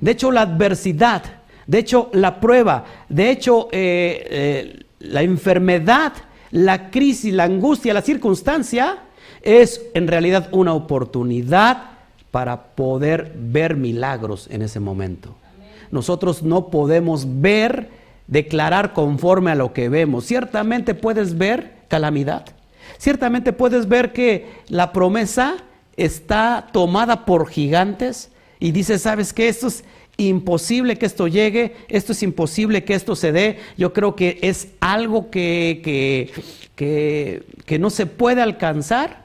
[0.01, 1.23] De hecho, la adversidad,
[1.67, 6.15] de hecho, la prueba, de hecho, eh, eh, la enfermedad,
[6.51, 8.99] la crisis, la angustia, la circunstancia,
[9.43, 11.91] es en realidad una oportunidad
[12.31, 15.37] para poder ver milagros en ese momento.
[15.91, 20.25] Nosotros no podemos ver declarar conforme a lo que vemos.
[20.25, 22.47] Ciertamente puedes ver calamidad.
[22.99, 25.57] Ciertamente puedes ver que la promesa
[25.97, 29.49] está tomada por gigantes y dices, ¿sabes qué?
[29.49, 29.85] Esto es
[30.17, 33.59] imposible que esto llegue, esto es imposible que esto se dé.
[33.77, 36.31] Yo creo que es algo que, que,
[36.77, 39.25] que, que no se puede alcanzar.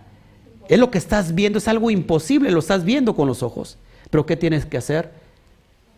[0.68, 3.78] Es lo que estás viendo, es algo imposible, lo estás viendo con los ojos.
[4.10, 5.12] Pero ¿qué tienes que hacer?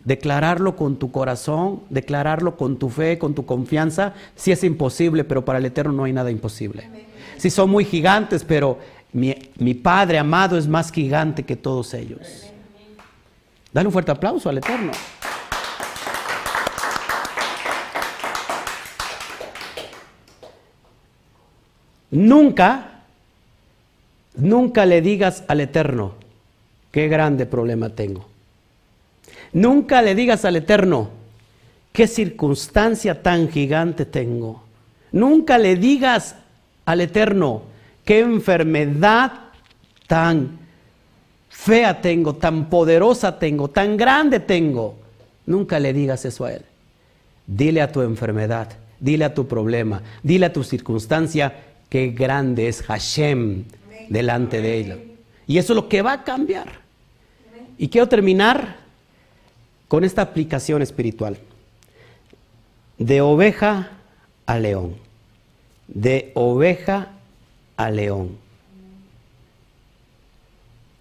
[0.03, 5.45] Declararlo con tu corazón, declararlo con tu fe, con tu confianza, si es imposible, pero
[5.45, 6.89] para el Eterno no hay nada imposible.
[7.37, 8.77] Si son muy gigantes, pero
[9.13, 12.47] mi, mi, Padre amado es más gigante que todos ellos.
[13.73, 14.91] Dale un fuerte aplauso al Eterno.
[22.11, 23.03] Nunca,
[24.35, 26.15] nunca le digas al Eterno,
[26.91, 28.30] qué grande problema tengo.
[29.53, 31.09] Nunca le digas al Eterno,
[31.91, 34.63] qué circunstancia tan gigante tengo.
[35.11, 36.35] Nunca le digas
[36.85, 37.63] al Eterno,
[38.05, 39.33] qué enfermedad
[40.07, 40.59] tan
[41.49, 44.95] fea tengo, tan poderosa tengo, tan grande tengo.
[45.45, 46.63] Nunca le digas eso a Él.
[47.45, 51.53] Dile a tu enfermedad, dile a tu problema, dile a tu circunstancia,
[51.89, 53.65] qué grande es Hashem
[54.09, 54.97] delante de ella.
[55.45, 56.67] Y eso es lo que va a cambiar.
[57.77, 58.80] Y quiero terminar
[59.91, 61.37] con esta aplicación espiritual.
[62.97, 63.89] De oveja
[64.45, 64.95] a león.
[65.89, 67.09] De oveja
[67.75, 68.37] a león.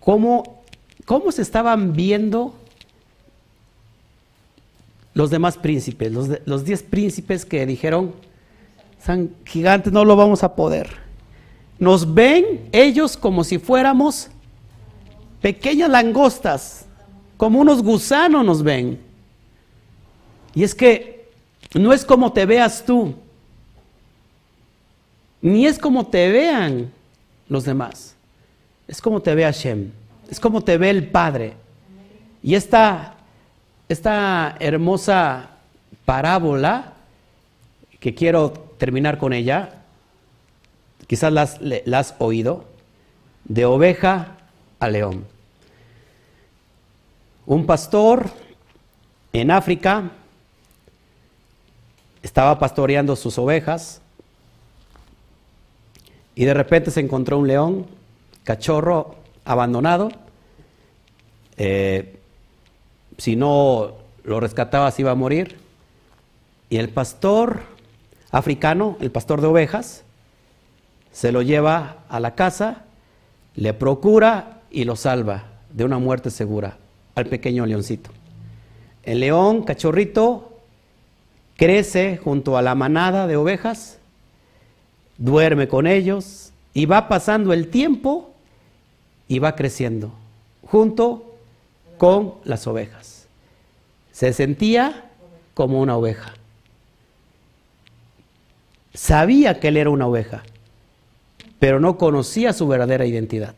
[0.00, 0.64] ¿Cómo,
[1.04, 2.52] cómo se estaban viendo
[5.14, 6.10] los demás príncipes?
[6.10, 8.12] Los, los diez príncipes que dijeron,
[9.06, 10.90] son gigantes, no lo vamos a poder.
[11.78, 14.30] Nos ven ellos como si fuéramos
[15.40, 16.86] pequeñas langostas
[17.40, 19.00] como unos gusanos nos ven.
[20.54, 21.24] Y es que
[21.72, 23.14] no es como te veas tú,
[25.40, 26.92] ni es como te vean
[27.48, 28.14] los demás.
[28.86, 29.90] Es como te ve Hashem,
[30.28, 31.54] es como te ve el Padre.
[32.42, 33.14] Y esta,
[33.88, 35.48] esta hermosa
[36.04, 36.92] parábola,
[38.00, 39.76] que quiero terminar con ella,
[41.06, 42.66] quizás la has oído,
[43.46, 44.36] de oveja
[44.78, 45.29] a león.
[47.50, 48.30] Un pastor
[49.32, 49.50] en
[56.36, 57.86] Y de repente se encontró un león,
[58.44, 60.12] cachorro, abandonado.
[61.56, 62.20] Eh,
[63.18, 65.58] si no lo rescataba se iba a morir.
[66.68, 67.62] Y el pastor
[68.30, 70.04] africano, el pastor de ovejas,
[71.10, 72.84] se lo lleva a la casa,
[73.56, 76.79] le procura y lo salva de una muerte segura
[77.20, 78.10] al pequeño leoncito.
[79.02, 80.58] El león, cachorrito,
[81.56, 83.98] crece junto a la manada de ovejas,
[85.18, 88.30] duerme con ellos y va pasando el tiempo
[89.28, 90.12] y va creciendo
[90.66, 91.34] junto
[91.98, 93.26] con las ovejas.
[94.12, 95.10] Se sentía
[95.54, 96.34] como una oveja.
[98.94, 100.42] Sabía que él era una oveja,
[101.58, 103.54] pero no conocía su verdadera identidad.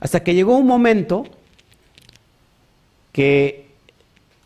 [0.00, 1.24] Hasta que llegó un momento
[3.12, 3.66] que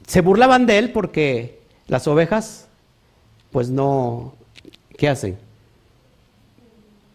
[0.07, 2.69] se burlaban de él porque las ovejas,
[3.51, 4.35] pues no,
[4.97, 5.39] ¿qué hacen?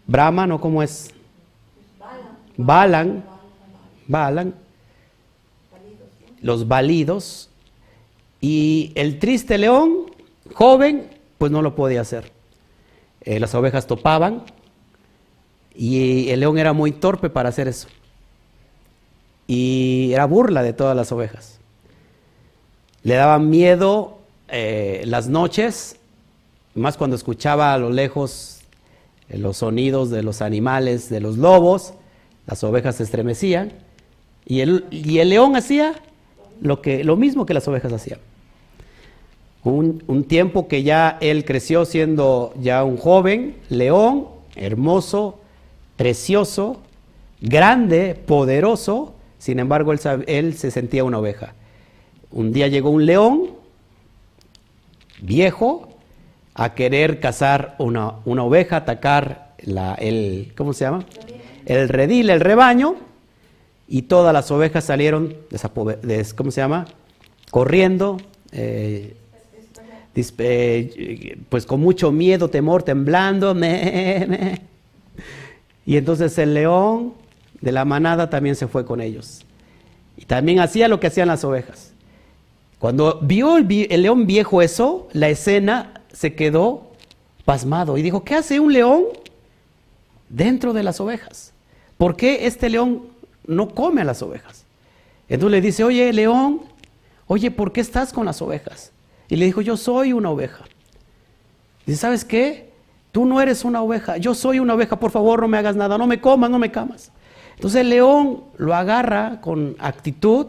[0.07, 0.59] Brahma, ¿no?
[0.59, 1.11] ¿Cómo es?
[2.57, 3.23] Balan.
[4.07, 4.55] Balan.
[6.41, 7.49] Los balidos.
[8.39, 10.11] Y el triste león,
[10.53, 12.31] joven, pues no lo podía hacer.
[13.21, 14.43] Eh, las ovejas topaban
[15.75, 17.87] y el león era muy torpe para hacer eso.
[19.51, 21.59] Y era burla de todas las ovejas.
[23.03, 25.97] Le daban miedo eh, las noches,
[26.73, 28.61] más cuando escuchaba a lo lejos
[29.27, 31.95] eh, los sonidos de los animales, de los lobos,
[32.47, 33.73] las ovejas se estremecían
[34.45, 35.95] y el, y el león hacía
[36.61, 38.19] lo, que, lo mismo que las ovejas hacían.
[39.65, 45.39] Un, tiempo que ya él creció siendo ya un joven, león, hermoso,
[45.97, 46.77] precioso,
[47.41, 51.55] grande, poderoso, sin embargo él, se sentía una oveja.
[52.29, 53.49] Un día llegó un león
[55.19, 55.89] viejo
[56.53, 61.05] a querer cazar una, una oveja, atacar la, el, ¿cómo se llama?
[61.65, 62.97] El redil, el rebaño,
[63.87, 65.35] y todas las ovejas salieron,
[66.35, 66.85] ¿cómo se llama?
[67.49, 68.17] Corriendo,
[68.51, 69.15] eh,
[70.15, 73.55] eh, pues con mucho miedo, temor, temblando.
[75.83, 77.15] Y entonces el león
[77.61, 79.45] de la manada también se fue con ellos.
[80.17, 81.93] Y también hacía lo que hacían las ovejas.
[82.79, 83.67] Cuando vio el,
[84.01, 86.91] león viejo eso, la escena se quedó
[87.45, 89.03] pasmado y dijo, ¿qué hace un león
[90.29, 91.53] dentro de las ovejas?
[91.97, 93.03] ¿Por qué este león
[93.45, 94.65] no come a las ovejas?
[95.29, 96.63] Entonces le dice, oye, león,
[97.27, 98.91] oye, ¿por qué estás con las ovejas?
[99.29, 100.65] Y le dijo, yo soy una oveja.
[101.85, 102.71] Dice, ¿sabes qué?
[103.11, 105.97] Tú no eres una oveja, yo soy una oveja, por favor no me hagas nada,
[105.97, 107.11] no me comas, no me camas.
[107.61, 110.47] Entonces el león lo agarra con actitud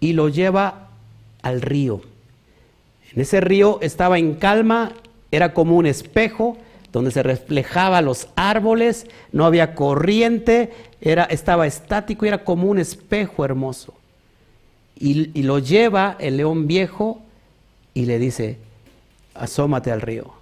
[0.00, 0.90] y lo lleva
[1.40, 2.02] al río.
[3.14, 4.92] En ese río estaba en calma,
[5.30, 6.58] era como un espejo
[6.92, 13.42] donde se reflejaba los árboles, no había corriente, era, estaba estático era como un espejo
[13.42, 13.94] hermoso.
[14.98, 17.22] Y, y lo lleva el león viejo
[17.94, 18.58] y le dice,
[19.32, 20.34] asómate al río.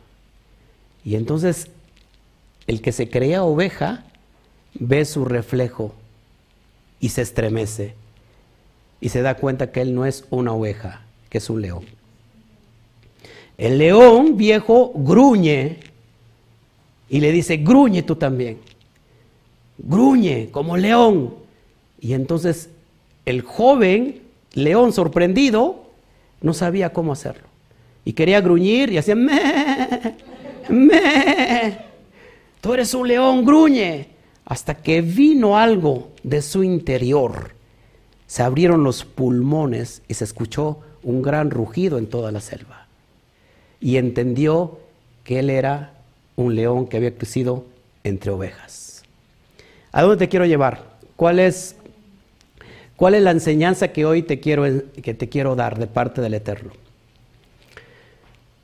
[1.04, 1.68] Y entonces
[2.66, 4.02] el que se creía oveja
[4.74, 5.94] ve su reflejo
[7.00, 7.94] y se estremece
[9.00, 11.84] y se da cuenta que él no es una oveja, que es un león.
[13.56, 15.78] El león viejo gruñe
[17.08, 18.58] y le dice, gruñe tú también,
[19.78, 21.34] gruñe como león.
[22.00, 22.70] Y entonces
[23.24, 24.22] el joven
[24.54, 25.86] león sorprendido
[26.40, 27.48] no sabía cómo hacerlo.
[28.04, 30.16] Y quería gruñir y hacía, me,
[30.68, 31.78] me,
[32.60, 34.17] tú eres un león, gruñe.
[34.48, 37.50] Hasta que vino algo de su interior
[38.26, 42.86] se abrieron los pulmones y se escuchó un gran rugido en toda la selva.
[43.78, 44.78] Y entendió
[45.22, 45.92] que él era
[46.34, 47.66] un león que había crecido
[48.04, 49.02] entre ovejas.
[49.92, 50.96] ¿A dónde te quiero llevar?
[51.16, 51.76] ¿Cuál es,
[52.96, 54.64] cuál es la enseñanza que hoy te quiero,
[55.02, 56.72] que te quiero dar de parte del Eterno?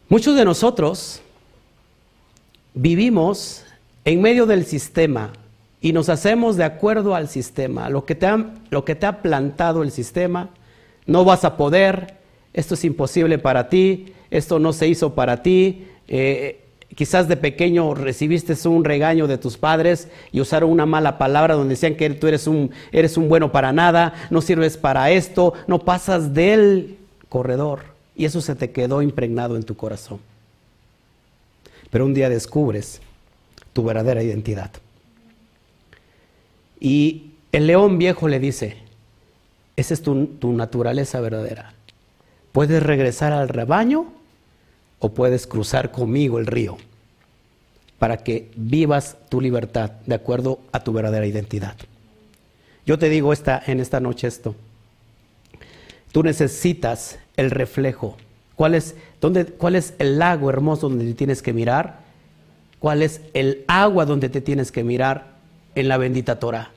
[0.09, 1.20] Muchos de nosotros
[2.72, 3.66] vivimos
[4.07, 5.30] en medio del sistema
[5.85, 9.20] y nos hacemos de acuerdo al sistema, lo que, te ha, lo que te ha
[9.20, 10.49] plantado el sistema,
[11.05, 12.14] no vas a poder,
[12.55, 16.64] esto es imposible para ti, esto no se hizo para ti, eh,
[16.95, 21.74] quizás de pequeño recibiste un regaño de tus padres y usaron una mala palabra donde
[21.74, 25.80] decían que tú eres un, eres un bueno para nada, no sirves para esto, no
[25.80, 26.97] pasas del
[27.28, 27.80] corredor
[28.16, 30.18] y eso se te quedó impregnado en tu corazón.
[31.91, 33.03] Pero un día descubres
[33.74, 34.70] tu verdadera identidad.
[36.85, 38.76] Y el león viejo le dice,
[39.74, 41.72] esa es tu, naturaleza verdadera.
[42.53, 44.12] Puedes regresar al rebaño
[44.99, 46.76] o puedes cruzar conmigo el río.
[47.99, 51.74] para que vivas tu libertad de acuerdo a tu verdadera identidad.
[52.85, 54.55] Yo te digo esta, en esta noche esto.
[56.12, 58.18] Tú necesitas el reflejo.
[58.57, 62.01] ¿Cuál es, dónde, ¿Cuál es el lago hermoso donde te tienes que mirar?
[62.78, 65.32] ¿Cuál es el agua donde te tienes que mirar?
[65.74, 66.74] En la bendita Torah.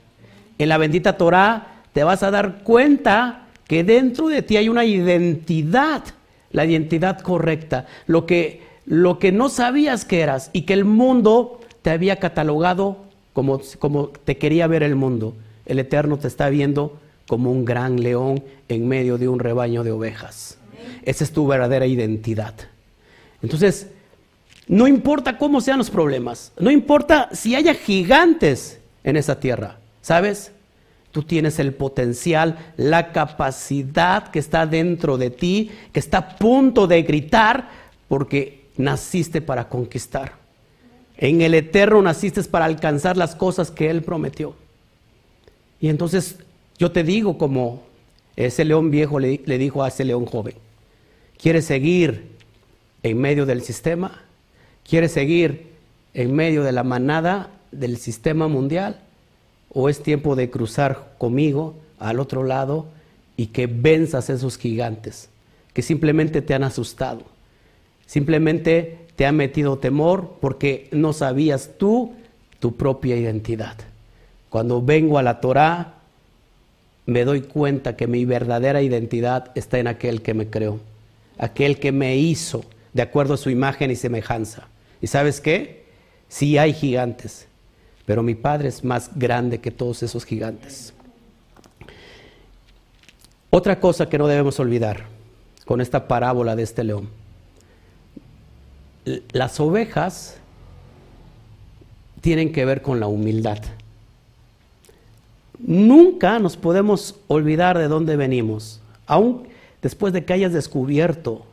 [0.58, 4.84] En la bendita Torah te vas a dar cuenta que dentro de ti hay una
[4.84, 6.02] identidad,
[6.50, 11.60] la identidad correcta, lo que, lo que no sabías que eras y que el mundo
[11.82, 15.34] te había catalogado como, como te quería ver el mundo.
[15.66, 16.98] El Eterno te está viendo
[17.28, 20.58] como un gran león en medio de un rebaño de ovejas.
[21.04, 22.54] Esa es tu verdadera identidad.
[23.42, 23.88] Entonces,
[24.66, 30.52] no importa cómo sean los problemas, no importa si haya gigantes en esa tierra, ¿sabes?
[31.12, 36.86] Tú tienes el potencial, la capacidad que está dentro de ti, que está a punto
[36.86, 37.68] de gritar,
[38.08, 40.32] porque naciste para conquistar.
[41.16, 44.54] En el Eterno naciste para alcanzar las cosas que Él prometió.
[45.80, 46.36] Y entonces
[46.78, 47.82] yo te digo como
[48.36, 50.54] ese león viejo le, dijo a ese león joven,
[51.36, 52.36] ¿quieres seguir
[53.02, 54.22] en medio del sistema?
[54.88, 55.72] ¿Quieres seguir
[56.14, 59.00] en medio de la manada del sistema mundial?
[59.70, 62.86] O es tiempo de cruzar conmigo al otro lado
[63.36, 65.28] y que venzas esos gigantes
[65.72, 67.22] que simplemente te han asustado,
[68.06, 72.14] simplemente te han metido temor porque no sabías tú
[72.60, 73.74] tu propia identidad.
[74.50, 75.94] Cuando vengo a la Torá,
[77.06, 80.80] me doy cuenta que mi verdadera identidad está en aquel que me creó,
[81.38, 84.68] aquel que me hizo de acuerdo a su imagen y semejanza.
[85.00, 85.84] ¿Y sabes qué?
[86.28, 87.47] Sí hay gigantes,
[88.08, 90.94] pero mi Padre es más grande que todos esos gigantes.
[93.50, 95.04] Otra cosa que no debemos olvidar
[95.66, 97.10] con esta parábola de este león.
[99.32, 100.38] Las ovejas
[102.22, 103.58] tienen que ver con la humildad.
[105.58, 109.48] Nunca nos podemos olvidar de dónde venimos, aun
[109.82, 111.44] después de que hayas descubierto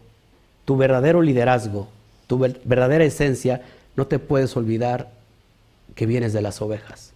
[0.63, 1.89] tu verdadero liderazgo,
[2.27, 3.61] tu verdadera esencia,
[3.97, 5.15] no te puedes olvidar
[5.95, 7.13] que vienes de las ovejas,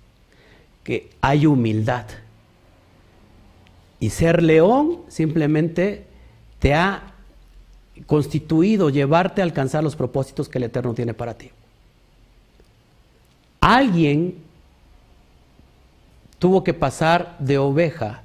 [0.84, 2.06] que hay humildad.
[4.00, 6.06] Y ser león simplemente
[6.60, 7.14] te ha
[8.06, 11.52] constituido llevarte a alcanzar los propósitos que el Eterno tiene para ti.
[13.60, 14.36] Alguien
[16.40, 18.24] tuvo que pasar de oveja,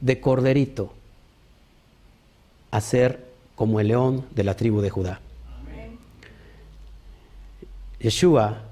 [0.00, 0.94] de corderito,
[2.70, 5.20] a ser como el león de la tribu de Judá.
[8.00, 8.71] Yeshua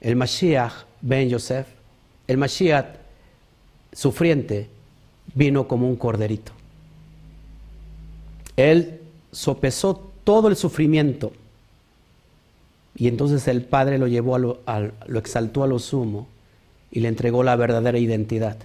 [0.00, 1.66] el Mashiach ben Yosef,
[2.26, 2.86] el Mashiach
[3.92, 4.68] sufriente,
[5.34, 6.52] vino como un corderito.
[8.56, 9.00] Él
[9.32, 11.32] sopesó todo el sufrimiento
[12.94, 14.60] y entonces el Padre lo llevó a lo,
[15.06, 16.28] lo exaltó a lo sumo
[16.90, 18.56] y le entregó la verdadera identidad.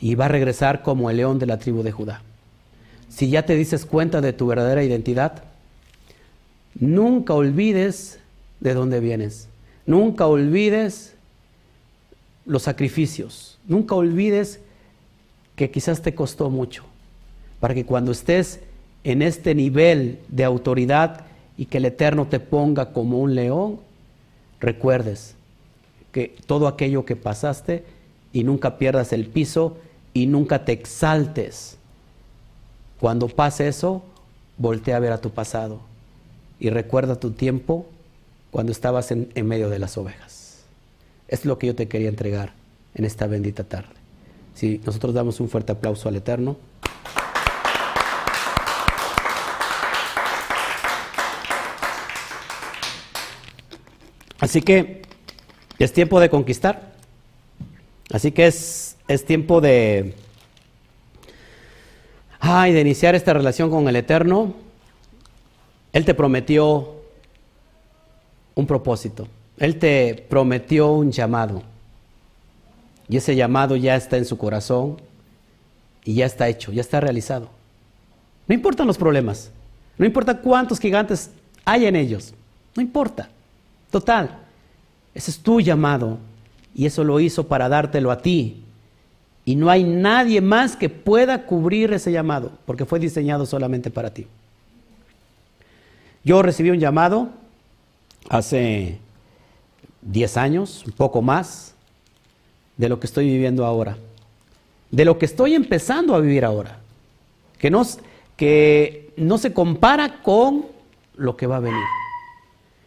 [0.00, 2.22] Y va a regresar como el león de la tribu de Judá.
[3.08, 5.44] Si ya te dices cuenta de tu verdadera identidad,
[6.74, 8.18] nunca olvides
[8.60, 9.48] de dónde vienes.
[9.86, 11.14] Nunca olvides
[12.46, 13.58] los sacrificios.
[13.66, 14.60] Nunca olvides
[15.56, 16.84] que quizás te costó mucho.
[17.60, 18.60] Para que cuando estés
[19.04, 21.26] en este nivel de autoridad
[21.56, 23.78] y que el Eterno te ponga como un león,
[24.60, 25.34] recuerdes
[26.12, 27.84] que todo aquello que pasaste
[28.32, 29.76] y nunca pierdas el piso
[30.12, 31.76] y nunca te exaltes.
[33.00, 34.02] Cuando pase eso,
[34.56, 35.80] voltea a ver a tu pasado
[36.58, 37.86] y recuerda tu tiempo
[38.54, 40.62] cuando estabas en, medio de las ovejas.
[41.26, 42.52] Es lo que yo te quería entregar
[42.94, 43.92] en esta bendita tarde.
[44.54, 46.56] Si nosotros damos un fuerte aplauso al Eterno.
[54.38, 55.02] Así que
[55.80, 56.92] es tiempo de conquistar.
[58.12, 60.14] Así que es, es tiempo de,
[62.38, 64.54] ay, de iniciar esta relación con el Eterno.
[65.92, 67.02] Él te prometió
[68.54, 69.28] un propósito.
[69.58, 71.62] Él te prometió un llamado.
[73.08, 74.96] Y ese llamado ya está en su corazón
[76.04, 77.48] y ya está hecho, ya está realizado.
[78.46, 79.50] No importan los problemas,
[79.98, 81.30] no importa cuántos gigantes
[81.64, 82.34] hay en ellos,
[82.74, 83.28] no importa.
[83.90, 84.38] Total,
[85.14, 86.18] ese es tu llamado
[86.74, 88.62] y eso lo hizo para dártelo a ti.
[89.46, 94.10] Y no hay nadie más que pueda cubrir ese llamado, porque fue diseñado solamente para
[94.10, 94.26] ti.
[96.24, 97.28] Yo recibí un llamado
[98.28, 98.98] hace
[100.02, 101.74] 10 años, un poco más,
[102.76, 103.96] de lo que estoy viviendo ahora,
[104.90, 106.78] de lo que estoy empezando a vivir ahora,
[107.58, 107.82] que no,
[108.36, 110.66] que no se compara con
[111.16, 111.84] lo que va a venir.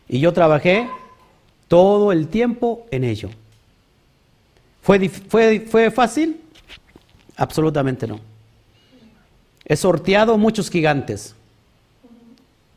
[0.10, 0.90] Y yo trabajé
[1.68, 3.30] todo el tiempo en ello.
[4.82, 6.42] ¿Fue, fue, fue fácil?
[7.36, 8.20] Absolutamente no.
[9.66, 11.36] He sorteado muchos gigantes.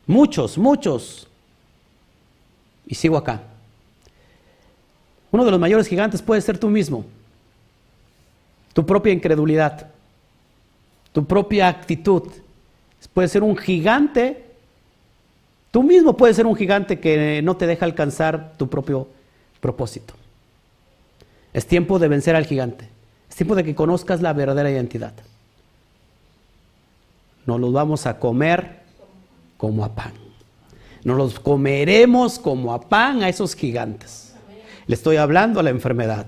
[0.05, 1.27] Muchos, muchos.
[2.91, 3.41] Y sigo acá.
[5.31, 7.05] Uno de los mayores gigantes puede ser tú mismo.
[8.73, 9.87] Tu propia incredulidad.
[11.13, 12.23] Tu propia actitud.
[13.13, 14.45] Puede ser un gigante.
[15.71, 19.07] Tú mismo puedes ser un gigante que no te deja alcanzar tu propio
[19.61, 20.13] propósito.
[21.53, 22.89] Es tiempo de vencer al gigante.
[23.29, 25.13] Es tiempo de que conozcas la verdadera identidad.
[27.45, 28.81] Nos los vamos a comer
[29.55, 30.30] como a pan.
[31.03, 34.33] Nos los comeremos como a pan a esos gigantes.
[34.87, 36.27] Le estoy hablando a la enfermedad.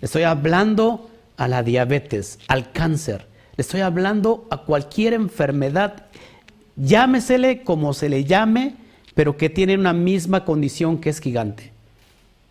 [0.00, 3.26] Le estoy hablando a la diabetes, al cáncer.
[3.56, 6.04] Le estoy hablando a cualquier enfermedad.
[6.76, 8.74] Llámesele como se le llame,
[9.14, 11.72] pero que tiene una misma condición que es gigante.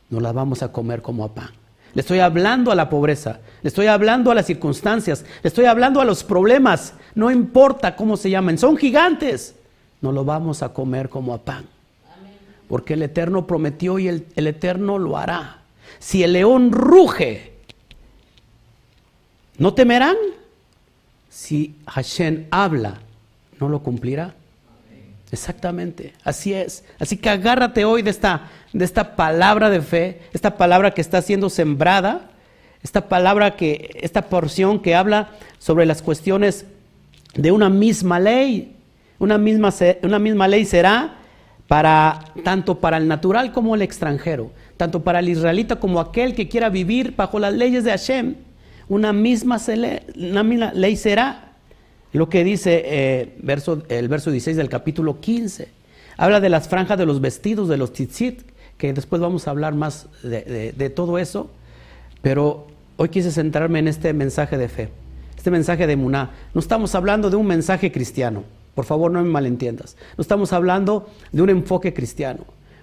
[0.10, 1.50] Nos la vamos a comer como a pan.
[1.94, 6.00] Le estoy hablando a la pobreza, le estoy hablando a las circunstancias, le estoy hablando
[6.00, 9.56] a los problemas, no importa cómo se llamen, son gigantes.
[10.02, 11.66] No lo vamos a comer como a pan.
[12.68, 15.62] Porque el Eterno prometió y el, el Eterno lo hará.
[16.00, 17.54] Si el león ruge,
[19.58, 20.18] ¿no temerán?
[21.30, 23.00] Si Hashem habla,
[23.60, 24.36] ¿no lo cumplirá?
[25.32, 26.86] Exactamente, así es.
[27.00, 31.22] Así que agárrate hoy de esta, de esta palabra de fe, esta palabra que está
[31.22, 32.30] siendo sembrada,
[32.82, 36.66] esta palabra que, esta porción que habla sobre las cuestiones
[37.34, 38.77] de una misma ley.
[39.20, 41.16] Una misma, una misma ley será
[41.68, 46.48] para tanto para el natural como el extranjero, tanto para el israelita como aquel que
[46.48, 48.36] quiera vivir bajo las leyes de Hashem.
[48.90, 49.60] Una misma,
[50.16, 51.48] una misma ley será
[52.14, 55.70] lo que dice eh, verso, el verso 16 del capítulo 15.
[56.18, 58.42] Habla de las franjas de los vestidos, de los tzitzit,
[58.78, 61.50] que después vamos a hablar más de, todo eso.
[62.22, 64.90] Pero hoy quise centrarme en este mensaje de fe,
[65.36, 66.32] este mensaje de Muná.
[66.54, 68.44] No estamos hablando de un mensaje cristiano,
[68.78, 69.98] por favor no me malentiendas.
[70.18, 72.42] No estamos hablando de un enfoque cristiano.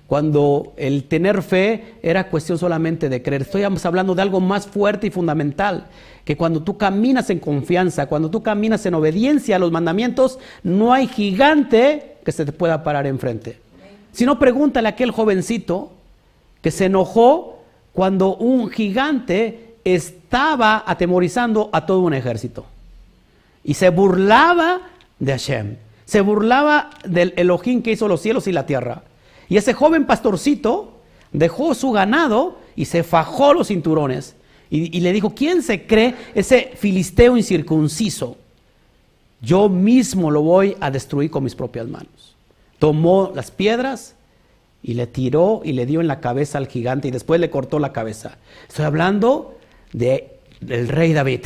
[0.08, 3.42] Cuando el tener fe era cuestión solamente de creer.
[3.42, 5.86] Estamos hablando de algo más fuerte y fundamental
[6.24, 10.92] que cuando tú caminas en confianza, cuando tú caminas en obediencia a los mandamientos, no
[10.92, 13.60] hay gigante que se te pueda parar enfrente.
[14.10, 15.92] Si no, pregúntale a aquel jovencito
[16.60, 17.60] que se enojó
[17.92, 22.66] cuando un gigante estaba atemorizando a todo un ejército.
[23.62, 24.80] Y se burlaba
[25.24, 25.76] de Hashem.
[26.04, 29.02] Se burlaba del Elohim que hizo los cielos y la tierra.
[29.48, 31.00] Y ese joven pastorcito
[31.32, 34.36] dejó su ganado y se fajó los cinturones
[34.70, 38.36] y, le dijo, ¿quién se cree ese filisteo incircunciso?
[39.40, 42.34] Yo mismo lo voy a destruir con mis propias manos.
[42.80, 44.16] Tomó las piedras
[44.82, 47.78] y le tiró y le dio en la cabeza al gigante y después le cortó
[47.78, 48.38] la cabeza.
[48.66, 49.56] Estoy hablando
[49.92, 51.42] de, del rey David.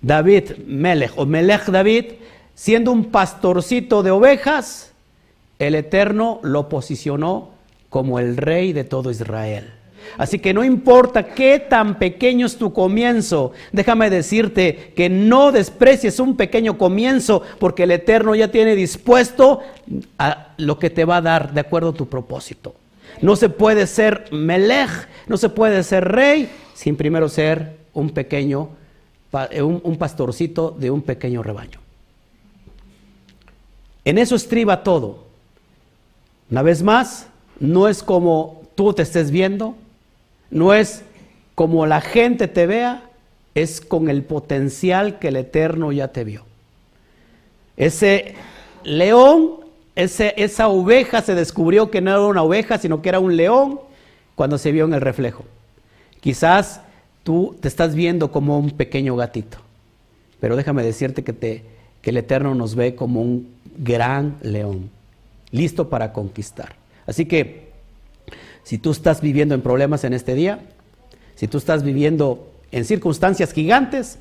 [0.00, 2.04] David Melech o Melech David,
[2.58, 4.90] siendo un pastorcito de ovejas,
[5.60, 7.50] el Eterno lo posicionó
[7.88, 9.70] como el rey de todo Israel.
[10.16, 16.18] Así que no importa qué tan pequeño es tu comienzo, déjame decirte que no desprecies
[16.18, 19.60] un pequeño comienzo porque el Eterno ya tiene dispuesto
[20.18, 22.74] a lo que te va a dar de acuerdo a tu propósito.
[23.22, 24.90] No se puede ser melech,
[25.28, 28.70] no se puede ser rey sin primero ser un pequeño,
[29.52, 31.78] eh, un, pastorcito de un pequeño rebaño.
[34.08, 35.18] En eso estriba todo.
[36.50, 37.26] Una vez más,
[37.60, 39.74] no es como tú te estés viendo,
[40.50, 41.02] no es
[41.54, 43.02] como la gente te vea,
[43.54, 46.44] es con el potencial que el Eterno ya te vio.
[47.76, 48.34] Ese
[48.82, 49.56] león,
[49.94, 53.78] esa oveja se descubrió que no era una oveja, sino que era un león
[54.36, 55.44] cuando se vio en el reflejo.
[56.22, 56.80] Quizás
[57.24, 59.58] tú te estás viendo como un pequeño gatito,
[60.40, 64.90] pero déjame decirte que, el Eterno nos ve como un gran león,
[65.50, 66.76] listo para conquistar.
[67.06, 67.68] Así que
[68.64, 70.60] si tú estás viviendo en problemas en este día,
[71.36, 74.18] si tú estás viviendo en circunstancias gigantes,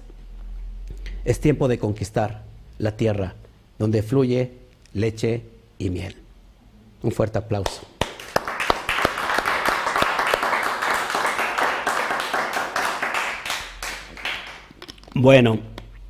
[1.26, 2.44] es tiempo de conquistar
[2.78, 3.36] la tierra
[3.78, 4.52] donde fluye
[4.94, 5.44] leche
[5.78, 6.16] y miel.
[7.04, 7.82] Un fuerte aplauso.
[15.14, 15.60] Bueno,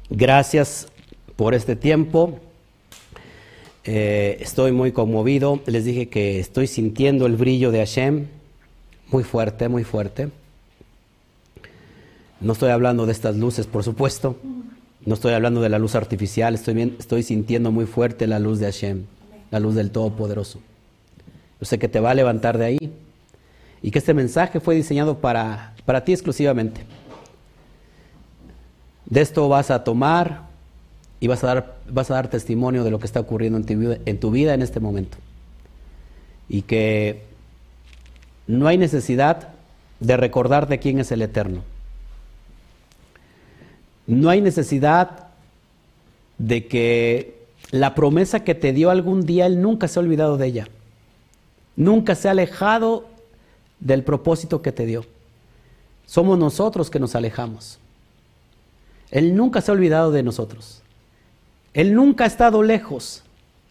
[0.09, 0.87] gracias
[1.35, 2.39] por este tiempo.
[3.89, 5.61] Eh, estoy muy conmovido.
[5.65, 8.27] Les dije que estoy sintiendo el brillo de Hashem
[9.11, 10.29] muy fuerte, muy fuerte.
[12.41, 14.35] No estoy hablando de estas luces, por supuesto.
[15.05, 16.53] No estoy hablando de la luz artificial.
[16.53, 19.05] Estoy, estoy sintiendo muy fuerte la luz de Hashem,
[19.51, 20.59] la luz del Todopoderoso.
[21.61, 22.93] Yo sé que te va a levantar de ahí.
[23.81, 26.81] Y que este mensaje fue diseñado para, para ti exclusivamente.
[29.05, 30.46] De esto vas a tomar
[31.19, 33.97] y vas a, dar, vas a dar testimonio de lo que está ocurriendo en tu,
[34.05, 35.17] en tu vida en este momento.
[36.47, 37.23] Y que
[38.45, 39.49] no hay necesidad
[39.99, 41.63] de recordarte quién es el Eterno.
[44.05, 45.27] No hay necesidad
[46.37, 47.37] de que
[47.71, 50.67] la promesa que te dio algún día, Él nunca se ha olvidado de ella.
[51.75, 53.05] Nunca se ha alejado
[53.79, 55.05] del propósito que te dio.
[56.05, 57.79] Somos nosotros que nos alejamos.
[59.11, 60.81] Él nunca se ha olvidado de nosotros.
[61.77, 63.21] Él nunca ha estado lejos.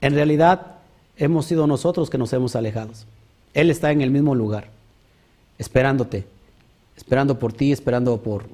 [0.00, 0.76] En realidad,
[1.16, 2.92] hemos sido nosotros que nos hemos alejado.
[3.52, 4.68] Él está en el mismo lugar,
[5.58, 6.24] esperándote,
[6.96, 8.46] esperando por ti, esperando por,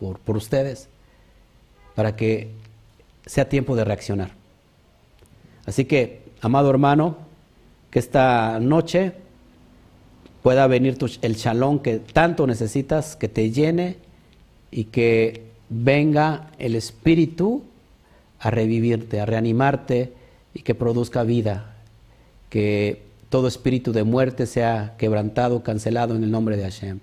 [0.00, 0.88] por, ustedes,
[1.94, 2.50] para que
[3.26, 4.32] sea tiempo de reaccionar.
[5.66, 7.16] Así que, amado hermano,
[7.92, 9.12] que esta noche
[10.42, 13.98] pueda venir el chalón que tanto necesitas, que te llene
[14.72, 17.62] y que venga el Espíritu
[18.38, 20.12] a revivirte, a reanimarte
[20.54, 21.76] y que produzca vida,
[22.50, 27.00] que todo espíritu de muerte sea quebrantado, cancelado en el nombre de Hashem,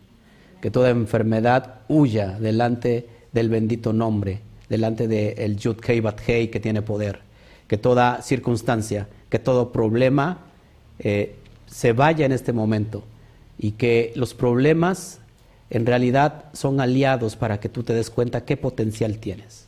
[0.61, 6.59] que toda enfermedad huya delante del bendito nombre, delante del Yud Kei Bat Hei que
[6.59, 7.19] tiene poder,
[7.67, 10.39] que toda circunstancia, que todo problema
[10.99, 13.03] eh, se vaya en este momento.
[13.57, 15.19] Y que los problemas
[15.69, 19.62] en realidad son aliados para que tú te des cuenta qué potencial tienes.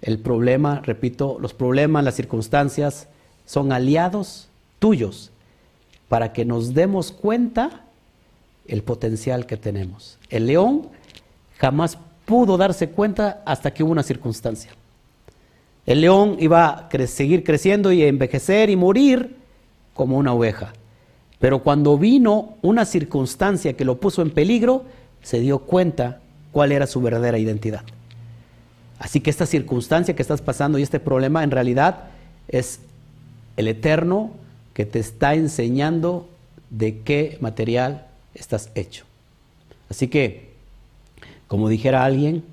[0.00, 3.08] El problema, repito, los problemas, las circunstancias
[3.44, 5.30] son aliados tuyos
[6.08, 7.84] para que nos demos cuenta
[8.66, 10.18] el potencial que tenemos.
[10.30, 10.88] El león
[11.58, 14.70] jamás pudo darse cuenta hasta que hubo una circunstancia.
[15.86, 19.36] El león iba a seguir creciendo y envejecer y morir
[19.94, 20.74] como una oveja.
[21.38, 24.84] Pero cuando vino una circunstancia que lo puso en peligro,
[25.22, 26.20] se dio cuenta
[26.52, 27.82] cuál era su verdadera identidad.
[28.98, 32.04] Así que esta circunstancia que estás pasando y este problema en realidad
[32.48, 32.80] es
[33.56, 34.32] el eterno
[34.74, 36.28] que te está enseñando
[36.70, 39.04] de qué material estás hecho.
[39.88, 40.52] Así que,
[41.46, 42.44] como dijera alguien,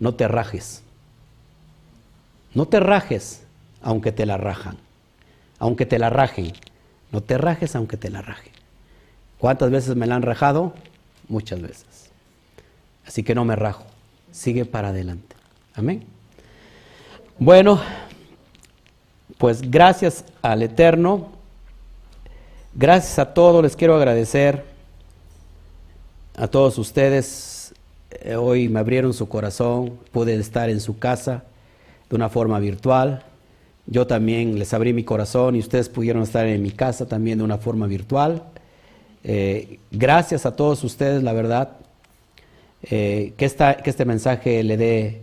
[0.00, 0.82] no te rajes.
[2.54, 3.42] No te rajes
[3.82, 4.76] aunque te la rajan.
[5.58, 6.52] Aunque te la rajen.
[7.10, 8.52] No te rajes aunque te la rajen.
[9.38, 10.74] ¿Cuántas veces me la han rajado?
[11.32, 12.10] muchas veces.
[13.06, 13.84] Así que no me rajo,
[14.30, 15.34] sigue para adelante.
[15.74, 16.02] Amén.
[17.38, 17.80] Bueno,
[19.38, 21.30] pues gracias al Eterno,
[22.74, 24.64] gracias a todos, les quiero agradecer
[26.36, 27.74] a todos ustedes.
[28.10, 31.44] Eh, hoy me abrieron su corazón, pude estar en su casa
[32.10, 33.24] de una forma virtual.
[33.86, 37.44] Yo también les abrí mi corazón y ustedes pudieron estar en mi casa también de
[37.44, 38.42] una forma virtual.
[39.24, 41.78] Eh, gracias a todos ustedes, la verdad,
[42.82, 45.22] eh, que, que este mensaje le dé,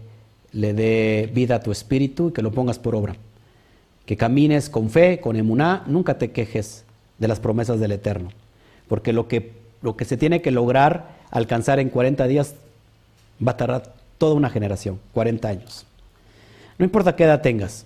[0.51, 3.15] le dé vida a tu espíritu y que lo pongas por obra.
[4.05, 6.83] Que camines con fe, con emuná, nunca te quejes
[7.19, 8.29] de las promesas del Eterno.
[8.87, 12.55] Porque lo que, lo que se tiene que lograr alcanzar en 40 días
[13.45, 15.85] va a tardar toda una generación, 40 años.
[16.77, 17.85] No importa qué edad tengas,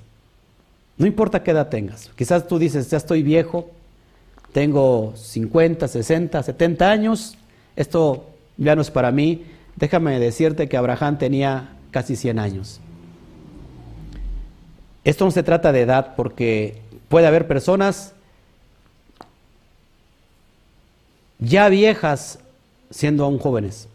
[0.98, 2.10] no importa qué edad tengas.
[2.16, 3.70] Quizás tú dices, ya estoy viejo,
[4.52, 7.36] tengo 50, 60, 70 años,
[7.76, 9.46] esto ya no es para mí.
[9.76, 12.82] Déjame decirte que Abraham tenía casi 100 años.
[15.06, 18.14] Esto no se trata de edad porque puede haber personas
[21.40, 22.40] ya viejas
[22.90, 23.88] siendo aún jóvenes.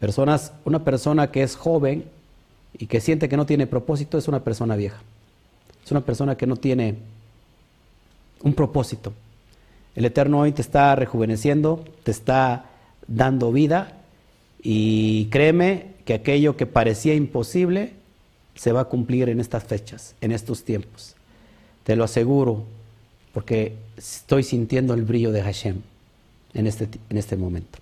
[0.00, 2.04] Personas, una persona que es joven
[2.76, 4.98] y que siente que no tiene propósito es una persona vieja.
[5.84, 6.96] Es una persona que no tiene
[8.42, 9.12] un propósito.
[9.94, 12.64] El Eterno hoy te está rejuveneciendo, te está
[13.06, 14.01] dando vida
[14.62, 17.92] y créeme que aquello que parecía imposible
[18.54, 21.16] se va a cumplir en estas fechas, en estos tiempos.
[21.84, 22.64] Te lo aseguro,
[23.32, 25.80] porque estoy sintiendo el brillo de Hashem
[26.54, 27.78] en este, en este momento.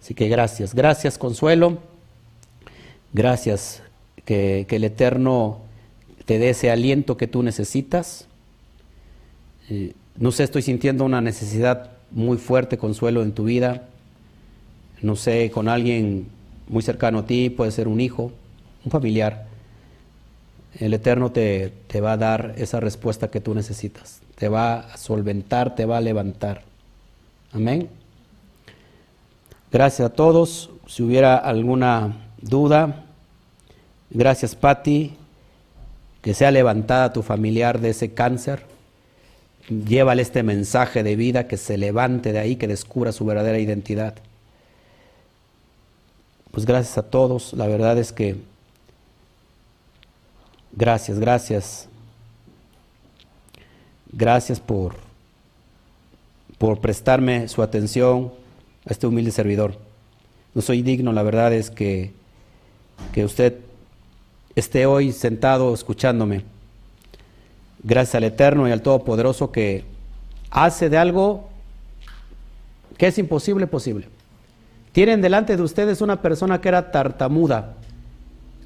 [0.00, 1.78] Así que gracias, gracias Consuelo,
[3.12, 3.82] gracias
[4.24, 5.58] que, el Eterno
[6.26, 8.26] te dé ese aliento que tú necesitas.
[9.70, 13.88] Eh, no sé, estoy sintiendo una necesidad muy fuerte, consuelo en tu vida.
[15.02, 16.28] No sé, con alguien
[16.68, 18.32] muy cercano a ti, puede ser un hijo,
[18.84, 19.46] un familiar.
[20.78, 24.20] El Eterno te, te va a dar esa respuesta que tú necesitas.
[24.36, 26.62] Te va a solventar, te va a levantar.
[27.52, 27.88] Amén.
[29.70, 30.70] Gracias a todos.
[30.86, 33.04] Si hubiera alguna duda,
[34.10, 35.16] gracias Patti,
[36.22, 38.64] que sea levantada tu familiar de ese cáncer
[39.68, 44.14] llévale este mensaje de vida, que se levante de ahí, que descubra su verdadera identidad.
[46.50, 48.36] Pues gracias a todos, la verdad es que
[50.72, 51.88] gracias, gracias.
[54.10, 54.94] Gracias por,
[56.56, 58.32] por prestarme su atención
[58.86, 59.76] a este humilde servidor.
[60.54, 62.12] No soy digno, la verdad es que,
[63.12, 63.58] que usted
[64.54, 66.42] esté hoy sentado escuchándome.
[67.82, 69.84] Gracias al Eterno y al Todopoderoso que
[70.50, 71.48] hace de algo
[72.96, 74.08] que es imposible posible.
[74.98, 77.74] Tienen delante de ustedes una persona que era tartamuda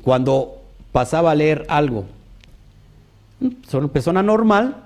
[0.01, 2.07] cuando pasaba a leer algo.
[3.69, 4.77] Soy una persona normal,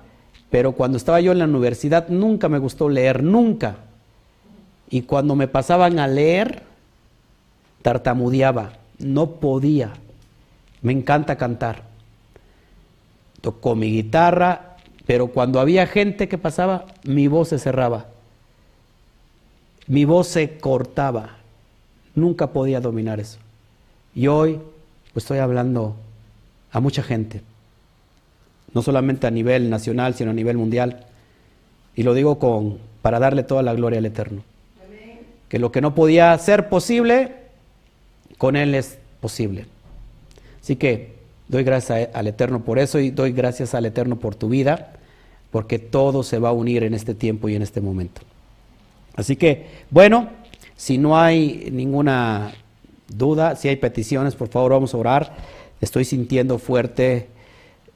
[0.51, 3.77] pero cuando estaba yo en la universidad nunca me gustó leer, nunca.
[4.91, 6.65] Y cuando me pasaban a leer,
[7.81, 9.93] tartamudeaba, no podía.
[10.83, 11.85] Me encanta cantar.
[13.41, 18.16] Tocó mi guitarra, pero cuando había gente que pasaba, mi voz se cerraba.
[19.87, 21.37] Mi voz se cortaba.
[22.15, 23.39] Nunca podía dominar eso.
[24.15, 24.61] Y hoy
[25.13, 25.95] pues, estoy hablando
[26.73, 27.43] a mucha gente.
[28.73, 31.07] No solamente a nivel nacional, sino a nivel mundial.
[31.95, 34.43] Y lo digo con para darle toda la gloria al Eterno.
[35.49, 37.35] Que lo que no podía ser posible,
[38.37, 39.67] con Él es posible.
[40.61, 41.15] Así que
[41.47, 44.93] doy gracias al Eterno por eso y doy gracias al Eterno por tu vida,
[45.53, 48.23] porque todo se va a unir en este tiempo y en este momento.
[49.17, 50.29] Así que, bueno,
[50.77, 52.53] si no hay ninguna
[53.09, 55.37] duda, si hay peticiones, por favor vamos a orar.
[55.81, 57.29] Estoy sintiendo fuerte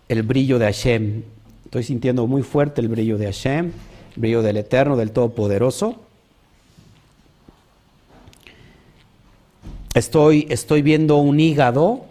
[0.09, 1.23] el brillo de Hashem.
[1.67, 6.01] Estoy sintiendo muy fuerte el brillo de Hashem, el brillo del Eterno, del Todopoderoso.
[9.95, 12.11] Estoy, estoy viendo un hígado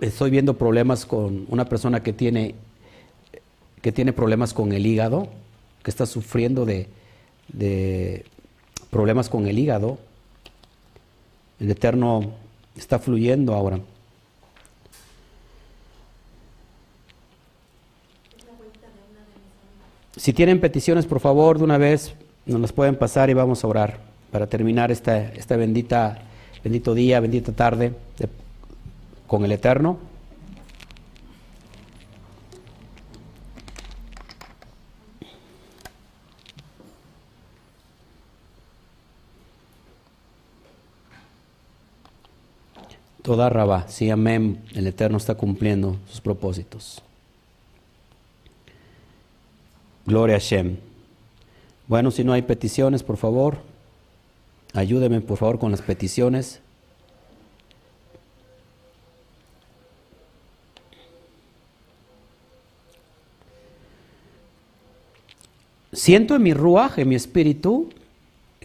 [0.00, 2.54] Estoy, viendo problemas con una persona que tiene,
[3.82, 5.28] que tiene problemas con el hígado,
[5.82, 6.86] que está sufriendo de,
[7.48, 8.24] de
[8.90, 9.98] problemas con el hígado.
[11.60, 12.32] El Eterno
[12.76, 13.80] está fluyendo ahora.
[20.16, 23.68] Si tienen peticiones, por favor, de una vez nos las pueden pasar y vamos a
[23.68, 26.18] orar para terminar esta, esta bendita,
[26.64, 28.28] bendito día, bendita tarde de
[29.28, 29.98] con el Eterno?
[43.28, 44.58] Toda raba, sí, amén.
[44.74, 47.02] El Eterno está cumpliendo sus propósitos.
[50.06, 50.78] Gloria a Shem.
[51.88, 53.58] Bueno, si no hay peticiones, por favor,
[54.72, 56.62] ayúdeme por favor con las peticiones.
[65.92, 67.90] Siento en mi ruaj, en mi espíritu,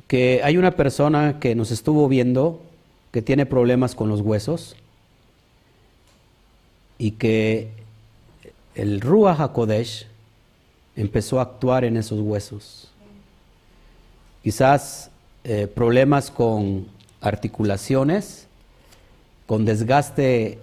[0.07, 2.61] que hay una persona que nos estuvo viendo
[3.13, 4.75] que tiene problemas con los huesos
[6.97, 7.69] y que
[8.73, 10.07] el Ruach HaKodesh
[10.95, 12.89] empezó a actuar en esos huesos.
[14.41, 15.11] Quizás
[15.43, 16.87] eh, problemas con
[17.21, 18.47] articulaciones,
[19.45, 20.57] con desgaste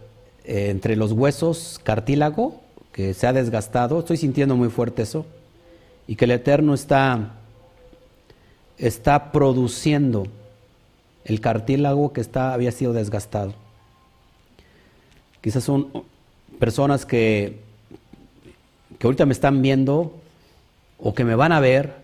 [0.44, 4.00] eh, entre los huesos, cartílago, que se ha desgastado.
[4.00, 5.24] Estoy sintiendo muy fuerte eso
[6.08, 7.36] y que el Eterno está,
[8.76, 10.26] está produciendo
[11.24, 13.54] el cartílago que está, había sido desgastado.
[15.40, 15.88] Quizás son
[16.58, 17.58] personas que,
[18.98, 20.14] que ahorita me están viendo
[20.98, 21.94] o que me van a ver,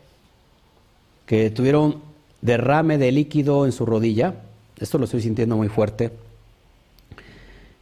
[1.27, 2.01] que tuvieron
[2.41, 4.35] derrame de líquido en su rodilla.
[4.79, 6.12] Esto lo estoy sintiendo muy fuerte.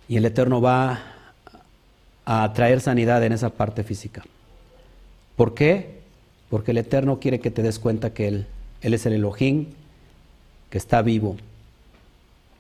[0.09, 1.03] Y el Eterno va
[2.25, 4.25] a traer sanidad en esa parte física.
[5.37, 6.01] ¿Por qué?
[6.51, 8.47] Porque el Eterno quiere que te des cuenta que Él,
[8.81, 9.67] Él es el Elohim,
[10.75, 11.37] que está vivo,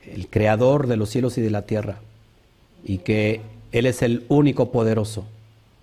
[0.07, 1.99] el creador de los cielos y de la tierra,
[2.85, 3.41] y que
[3.73, 5.25] Él es el único poderoso,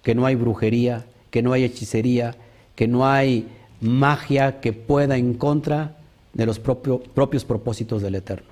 [0.01, 2.37] que no hay brujería, que no hay hechicería,
[2.77, 3.49] que no hay
[3.81, 5.97] magia que pueda en contra
[6.31, 8.47] de los propios propósitos del Eterno.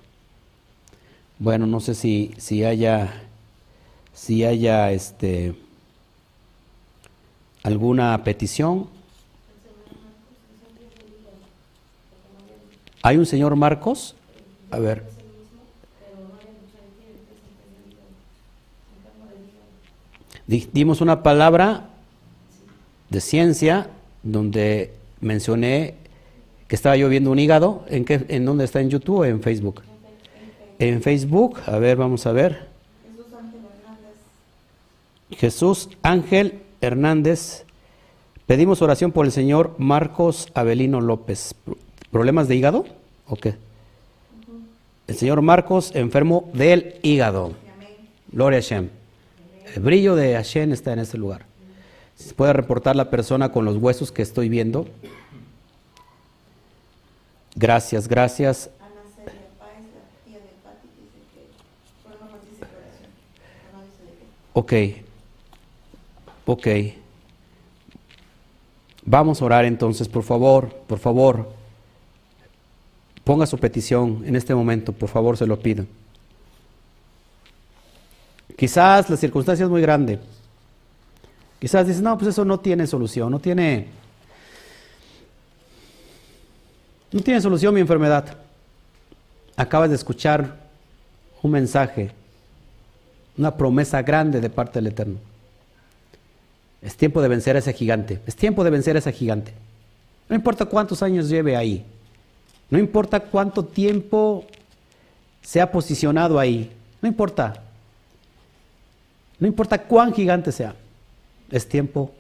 [1.38, 3.14] Bueno, no sé si, si haya,
[4.14, 5.56] si haya este,
[7.64, 8.90] alguna petición.
[13.02, 14.16] ¿Hay un señor Marcos?
[14.72, 15.04] A ver.
[20.48, 21.90] Dimos una palabra
[23.10, 23.90] de ciencia
[24.24, 25.96] donde mencioné
[26.68, 27.86] que estaba yo viendo un hígado.
[27.88, 28.82] ¿En, qué, ¿En dónde está?
[28.82, 29.82] ¿En YouTube o en Facebook?
[30.80, 32.68] En Facebook, a ver, vamos a ver.
[35.32, 37.66] Jesús Ángel Hernández
[38.50, 41.54] Pedimos oración por el señor Marcos Avelino López.
[42.12, 42.86] ¿Problemas de hígado
[43.28, 43.56] o qué?
[45.08, 47.54] El señor Marcos enfermo del hígado.
[48.32, 48.90] Gloria a Hashem.
[49.76, 51.46] El brillo de Hashem está en este lugar.
[52.16, 54.88] Se puede reportar la persona con los huesos que estoy viendo.
[57.56, 58.70] Gracias, gracias.
[64.54, 64.74] Ok,
[66.46, 66.68] ok.
[69.06, 71.59] Vamos a orar entonces, por favor, por favor.
[73.30, 75.86] Ponga su petición en este momento, por favor, se lo pido.
[78.58, 80.18] Quizás la circunstancia es muy grande.
[81.60, 83.86] Quizás dice, no, pues eso no tiene solución, no tiene,
[87.12, 88.36] no tiene solución mi enfermedad.
[89.56, 90.58] Acabas de escuchar
[91.44, 92.10] un mensaje,
[93.38, 95.20] una promesa grande de parte del Eterno.
[96.82, 99.54] Es tiempo de vencer a ese gigante, es tiempo de vencer a ese gigante.
[100.28, 101.86] No importa cuántos años lleve ahí,
[102.70, 104.46] no importa cuánto tiempo
[105.42, 107.64] se ha posicionado ahí, no importa.
[109.40, 110.76] No importa cuán gigante sea,
[111.50, 112.14] es tiempo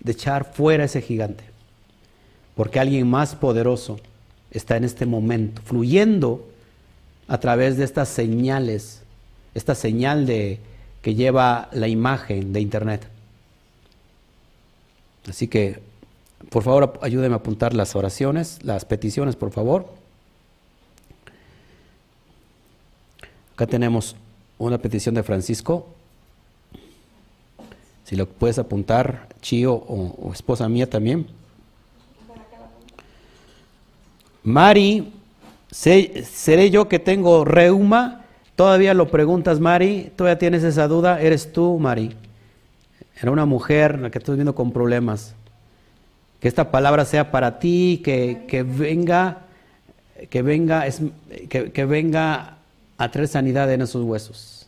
[0.00, 1.44] de echar fuera ese gigante.
[2.54, 4.00] Porque alguien más poderoso
[4.50, 6.48] está en este momento, fluyendo
[7.28, 9.02] a través de estas señales,
[9.54, 10.58] esta señal de,
[11.02, 13.06] que lleva la imagen de Internet.
[15.28, 15.80] Así que,
[16.50, 19.86] por favor, ayúdeme a apuntar las oraciones, las peticiones, por favor.
[23.54, 24.16] Acá tenemos
[24.56, 25.88] una petición de Francisco.
[28.04, 31.26] Si lo puedes apuntar, Chío o, esposa mía también.
[34.44, 35.12] Mari,
[35.70, 38.24] ¿seré yo que tengo reuma?
[38.56, 40.12] Todavía lo preguntas, Mari.
[40.16, 41.20] ¿Todavía tienes esa duda?
[41.20, 42.16] ¿Eres tú, Mari?
[43.20, 45.34] Era una mujer la que estoy viendo con problemas.
[46.40, 49.46] Que esta palabra sea para ti, que, que venga,
[50.30, 51.00] que venga, es,
[51.48, 52.58] que, que venga
[52.96, 54.58] a traer sanidad en esos huesos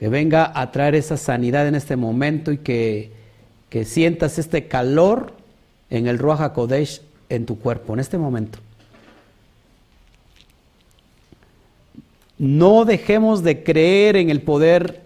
[0.00, 3.12] que venga a traer esa sanidad en este momento y que,
[3.84, 5.34] sientas este calor
[5.90, 8.58] en el Ruach Kodesh en tu cuerpo, en este momento.
[12.38, 15.02] No dejemos de creer en el poder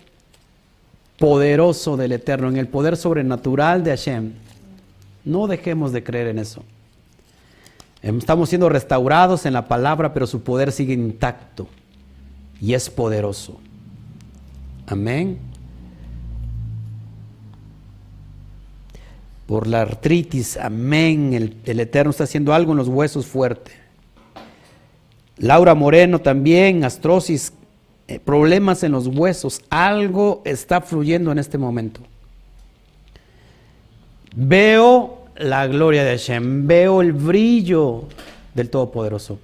[1.18, 4.32] poderoso del Eterno, en el poder sobrenatural de Hashem.
[5.24, 6.62] No dejemos de creer en eso.
[8.02, 11.66] Estamos siendo restaurados en la palabra, pero su poder sigue intacto
[12.60, 13.58] y es poderoso.
[14.86, 15.38] Amén.
[19.46, 21.32] Por la artritis, amén.
[21.64, 23.72] El, Eterno está haciendo algo en los huesos fuerte.
[25.38, 27.52] Laura Moreno también, astrosis,
[28.06, 29.62] eh, problemas en los huesos.
[29.70, 32.00] Algo está fluyendo en este momento.
[34.36, 38.04] Veo la gloria de Hashem, veo el brillo
[38.54, 39.38] del Todopoderoso.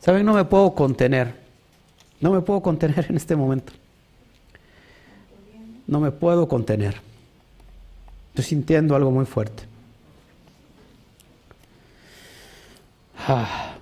[0.00, 0.26] ¿Saben?
[0.26, 1.34] No me puedo contener.
[2.20, 3.72] No me puedo contener en este momento.
[5.86, 6.96] No me puedo contener.
[8.30, 9.64] Estoy sintiendo algo muy fuerte.
[13.26, 13.74] Ah.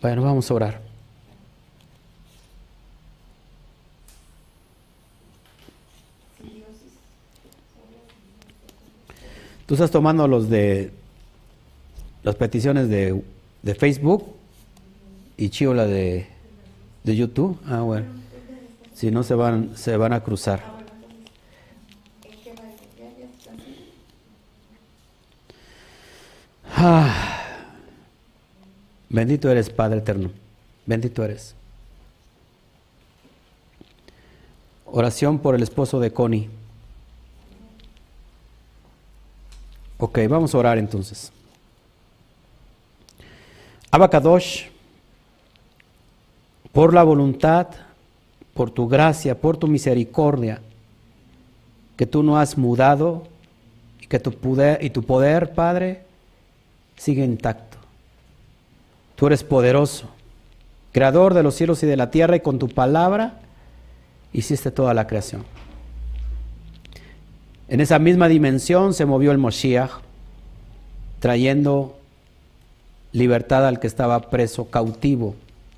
[0.00, 0.85] Bueno, vamos a orar.
[9.66, 10.92] Tú estás tomando los de
[12.22, 13.20] las peticiones de,
[13.62, 14.24] de Facebook
[15.36, 16.28] y Chio la de,
[17.02, 17.58] de YouTube.
[17.66, 18.06] Ah, bueno.
[18.94, 20.62] Si no, se van, se van a cruzar.
[26.76, 27.42] Ah.
[29.08, 30.30] Bendito eres, Padre eterno.
[30.84, 31.54] Bendito eres.
[34.84, 36.50] Oración por el esposo de Connie.
[39.98, 41.32] Ok, vamos a orar entonces.
[43.90, 44.66] Abacadosh
[46.72, 47.68] por la voluntad,
[48.52, 50.60] por tu gracia, por tu misericordia,
[51.96, 53.26] que tú no has mudado
[54.00, 56.02] y que tu poder, y tu poder, Padre,
[56.96, 57.78] sigue intacto.
[59.14, 60.10] Tú eres poderoso,
[60.92, 63.40] creador de los cielos y de la tierra, y con tu palabra
[64.34, 65.44] hiciste toda la creación.
[67.68, 69.90] En esa misma dimensión se movió el Moshiach,
[71.18, 71.98] trayendo
[73.12, 75.34] libertad al que estaba preso, cautivo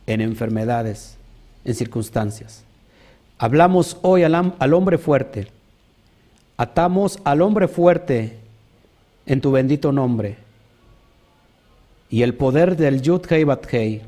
[0.06, 1.16] en enfermedades,
[1.64, 2.64] en circunstancias.
[3.38, 5.48] Hablamos hoy al, hombre fuerte.
[6.56, 8.36] Atamos al hombre fuerte
[9.26, 10.36] en tu bendito nombre.
[12.10, 14.02] Y el poder del Yud Hei Bat Hei,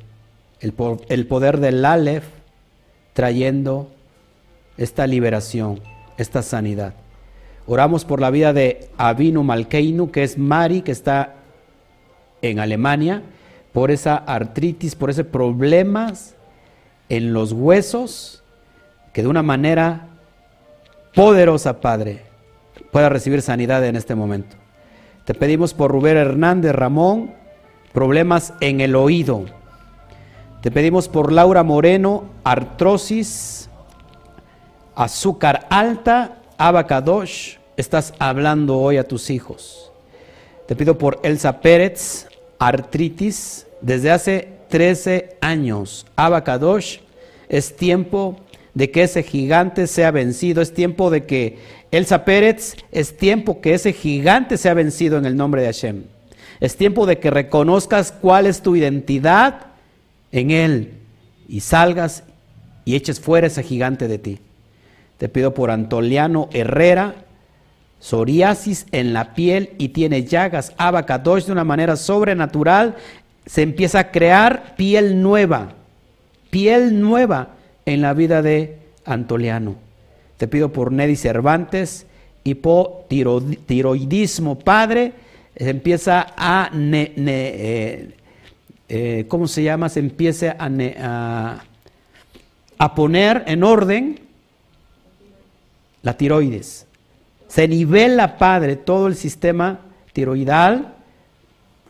[0.60, 0.74] el,
[1.08, 2.24] el poder del Aleph,
[3.14, 3.90] trayendo
[4.76, 5.80] esta liberación,
[6.18, 6.94] esta sanidad.
[7.72, 11.36] Oramos por la vida de Avinu Malkeinu, que es Mari, que está
[12.42, 13.22] en Alemania,
[13.72, 16.34] por esa artritis, por ese problemas
[17.08, 18.42] en los huesos,
[19.12, 20.08] que de una manera
[21.14, 22.24] poderosa, Padre,
[22.90, 24.56] pueda recibir sanidad en este momento.
[25.24, 27.34] Te pedimos por Rubén Hernández Ramón,
[27.92, 29.44] problemas en el oído.
[30.60, 33.70] Te pedimos por Laura Moreno, artrosis,
[34.96, 37.59] azúcar alta, abacadosh.
[37.80, 39.90] Estás hablando hoy a tus hijos.
[40.68, 42.28] Te pido por Elsa Pérez,
[42.58, 46.04] artritis, desde hace 13 años.
[46.14, 46.98] Abacadosh,
[47.48, 48.36] es tiempo
[48.74, 50.60] de que ese gigante sea vencido.
[50.60, 51.56] Es tiempo de que
[51.90, 56.02] Elsa Pérez, es tiempo que ese gigante sea vencido en el nombre de Hashem.
[56.60, 59.68] Es tiempo de que reconozcas cuál es tu identidad
[60.32, 60.98] en Él
[61.48, 62.24] y salgas
[62.84, 64.38] y eches fuera ese gigante de ti.
[65.16, 67.24] Te pido por Antoliano Herrera,
[68.00, 72.96] psoriasis en la piel y tiene llagas, abacadosh de una manera sobrenatural,
[73.46, 75.74] se empieza a crear piel nueva,
[76.50, 77.50] piel nueva
[77.86, 79.76] en la vida de Antoliano.
[80.36, 82.06] Te pido por Neddy Cervantes,
[82.44, 85.12] hipotiroidismo, Padre,
[85.56, 88.10] se empieza a, eh,
[88.88, 89.90] eh, ¿cómo se llama?
[89.90, 91.62] Se empieza a,
[92.78, 94.20] a poner en orden
[96.02, 96.86] la tiroides.
[97.50, 99.80] Se nivela, Padre, todo el sistema
[100.12, 100.94] tiroidal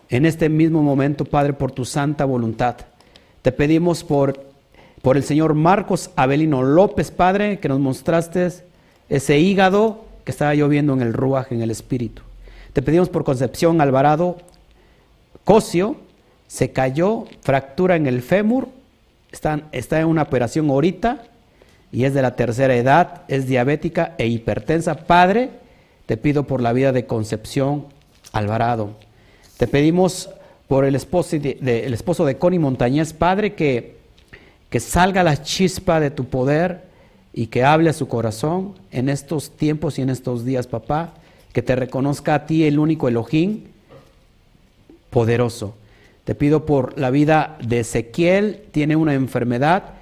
[0.09, 2.77] en este mismo momento, Padre, por tu santa voluntad.
[3.43, 4.43] Te pedimos por,
[5.03, 8.49] por el Señor Marcos Abelino López, Padre, que nos mostraste
[9.11, 12.23] ese hígado que estaba lloviendo en el ruaj, en el espíritu.
[12.73, 14.39] Te pedimos por Concepción Alvarado
[15.45, 15.97] Cosio,
[16.49, 18.69] se cayó, fractura en el fémur,
[19.31, 21.23] está, está en una operación ahorita
[21.93, 25.07] y es de la tercera edad, es diabética e hipertensa.
[25.07, 25.51] Padre,
[26.07, 27.87] te pido por la vida de Concepción
[28.33, 28.91] Alvarado.
[29.57, 30.31] Te pedimos
[30.69, 33.97] por el esposo de, el esposo de Connie Montañez, Padre, que,
[34.69, 36.83] que salga la chispa de tu poder
[37.33, 41.15] y que hable a su corazón en estos tiempos y en estos días, papá.
[41.53, 43.65] Que te reconozca a ti el único Elohim
[45.11, 45.75] poderoso.
[46.23, 49.95] Te pido por la vida de Ezequiel, tiene una enfermedad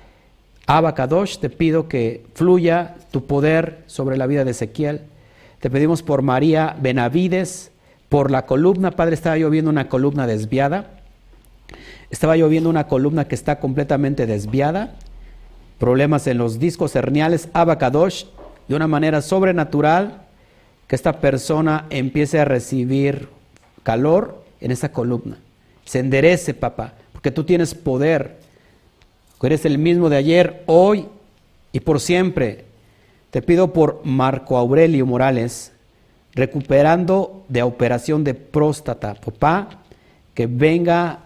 [0.69, 5.01] Abacadosh, te pido que fluya tu poder sobre la vida de Ezequiel.
[5.61, 7.73] Te pedimos por María Benavides,
[8.11, 8.91] por la columna.
[8.91, 10.91] Padre, estaba lloviendo una columna desviada.
[12.11, 14.95] Estaba lloviendo una columna que está completamente desviada.
[15.79, 17.49] Problemas en los discos herniales.
[17.55, 18.27] Abacadosh,
[18.69, 20.27] de una manera sobrenatural,
[20.87, 23.31] que esta persona empiece a recibir
[23.85, 25.39] calor en esa columna.
[25.87, 28.37] Se enderece, papá, porque tú tienes poder
[29.47, 31.07] eres el mismo de ayer, hoy
[31.73, 32.65] y por siempre.
[33.31, 35.73] Te pido por Marco Aurelio Morales,
[36.35, 39.83] recuperando de operación de próstata, papá,
[40.35, 41.21] que venga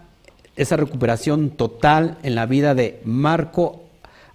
[0.55, 3.83] esa recuperación total en la vida de Marco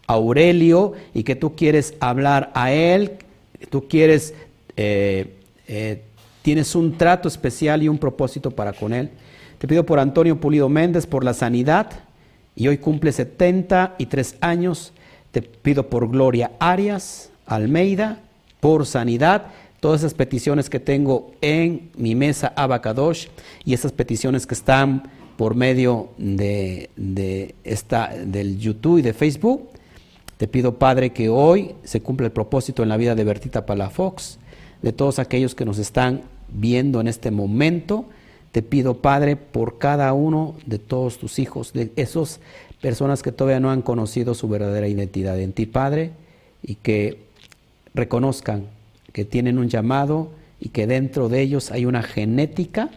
[0.06, 3.12] Aurelio y que tú quieres hablar a él,
[3.70, 4.34] tú quieres,
[4.76, 5.36] eh,
[5.68, 6.02] eh,
[6.42, 9.10] tienes un trato especial y un propósito para con él.
[9.59, 11.90] Te pido por Antonio Pulido Méndez, por la sanidad,
[12.59, 14.93] y hoy cumple 73 años.
[15.30, 18.20] Te pido por Gloria Arias, Almeida,
[18.59, 19.47] por sanidad,
[19.78, 23.28] todas esas peticiones que tengo en mi mesa Abacadosh
[23.64, 25.05] y esas peticiones que están
[25.36, 29.68] por medio de, de esta, del YouTube y de Facebook.
[30.36, 34.40] Te pido, Padre, que hoy se cumpla el propósito en la vida de Bertita Palafox,
[34.82, 38.06] de todos aquellos que nos están viendo en este momento
[38.53, 42.41] te pido, Padre, por cada uno de todos tus hijos, de esas
[42.81, 46.12] personas que todavía no han conocido su verdadera identidad en ti, Padre,
[46.62, 47.23] y que
[47.95, 48.66] reconozcan
[49.12, 50.31] que tienen un llamado
[50.61, 52.91] y que dentro de ellos hay una genética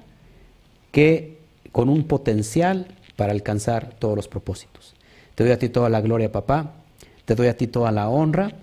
[0.92, 1.38] que
[1.72, 4.94] con un potencial para alcanzar todos los propósitos.
[5.36, 6.74] Te doy a ti toda la gloria, papá.
[7.26, 8.54] Te doy a ti toda la honra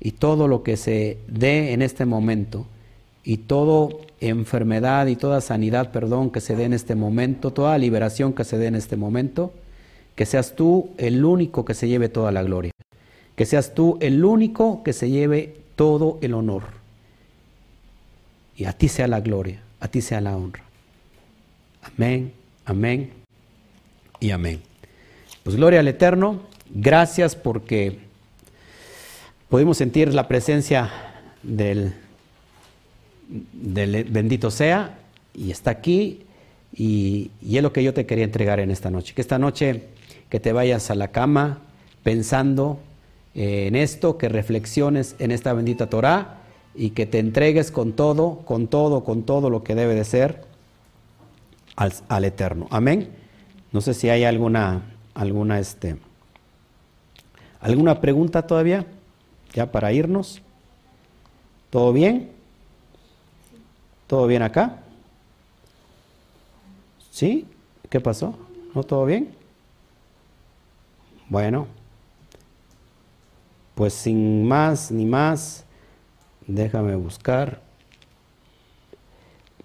[0.00, 2.66] y todo lo que se dé en este momento
[3.24, 3.94] y toda
[4.28, 8.56] enfermedad y toda sanidad, perdón, que se dé en este momento, toda liberación que se
[8.58, 9.52] dé en este momento,
[10.14, 12.72] que seas tú el único que se lleve toda la gloria,
[13.34, 16.62] que seas tú el único que se lleve todo el honor.
[18.56, 20.62] Y a ti sea la gloria, a ti sea la honra.
[21.82, 22.32] Amén,
[22.64, 23.12] amén
[24.20, 24.60] y amén.
[25.42, 27.98] Pues gloria al Eterno, gracias porque
[29.48, 30.90] pudimos sentir la presencia
[31.42, 31.94] del
[33.28, 34.98] del bendito sea,
[35.34, 36.22] y está aquí,
[36.74, 39.14] y, es lo que yo te quería entregar en esta noche.
[39.14, 39.84] Que esta noche
[40.28, 41.60] que te vayas a la cama
[42.02, 42.78] pensando
[43.34, 46.38] eh, en esto, que reflexiones en esta bendita Torah
[46.74, 50.42] y que te entregues con todo, con todo, con todo lo que debe de ser
[51.76, 52.66] al, al Eterno.
[52.70, 53.08] Amén.
[53.72, 54.82] No sé si hay alguna,
[55.14, 55.96] alguna, este,
[57.60, 58.86] alguna pregunta todavía,
[59.54, 60.42] ya para irnos.
[61.70, 62.30] ¿Todo bien?
[64.12, 64.76] ¿Todo bien acá?
[67.10, 67.46] ¿Sí?
[67.88, 68.34] ¿Qué pasó?
[68.74, 69.32] ¿No todo bien?
[71.30, 71.66] Bueno,
[73.74, 75.64] pues sin más ni más,
[76.46, 77.62] déjame buscar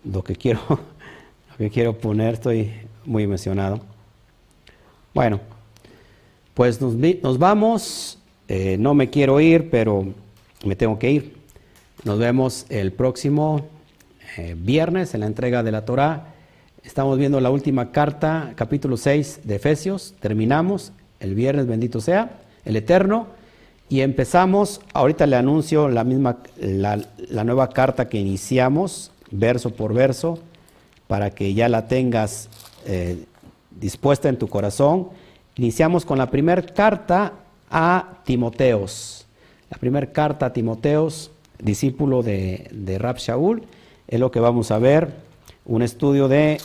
[0.05, 2.71] lo que quiero, lo que quiero poner, estoy
[3.03, 3.81] muy emocionado.
[5.13, 5.41] Bueno,
[6.53, 8.17] pues nos, vamos,
[8.47, 10.05] eh, no me quiero ir, pero
[10.63, 11.37] me tengo que ir.
[12.05, 13.75] Nos vemos el próximo
[14.35, 16.33] eh, viernes en la entrega de la Torah.
[16.83, 20.15] Estamos viendo la última carta, capítulo 6 de Efesios.
[20.19, 23.27] Terminamos el viernes, bendito sea, el Eterno.
[23.89, 26.97] Y empezamos, ahorita le anuncio la misma, la,
[27.45, 30.39] nueva carta que iniciamos, verso por verso,
[31.07, 32.49] para que ya la tengas
[32.85, 33.23] eh,
[33.71, 35.09] dispuesta en tu corazón.
[35.55, 37.33] Iniciamos con la primera carta
[37.69, 39.25] a Timoteos.
[39.69, 43.63] La primera carta a Timoteos, discípulo de, de Rab Shaul,
[44.07, 45.11] es lo que vamos a ver.
[45.65, 46.59] Un estudio de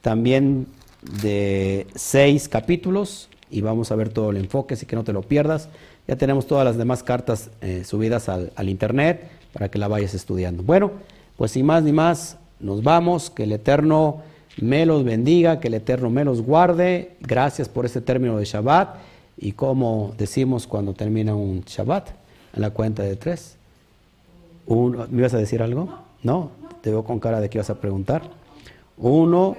[0.00, 0.66] también
[1.22, 5.22] de seis capítulos y vamos a ver todo el enfoque, así que no te lo
[5.22, 5.68] pierdas.
[6.06, 10.14] Ya tenemos todas las demás cartas eh, subidas al, al, internet para que la vayas
[10.14, 10.62] estudiando.
[10.62, 10.92] Bueno,
[11.36, 14.22] pues sin más ni más, nos vamos, que el Eterno
[14.60, 17.16] me los bendiga, que el Eterno me los guarde.
[17.20, 18.96] Gracias por este término de Shabbat
[19.38, 22.10] y como decimos cuando termina un Shabbat,
[22.54, 23.56] en la cuenta de tres.
[24.66, 25.88] Uno, ¿Me ibas a decir algo?
[26.22, 26.50] No,
[26.80, 28.22] te veo con cara de que ibas a preguntar.
[28.96, 29.56] Uno,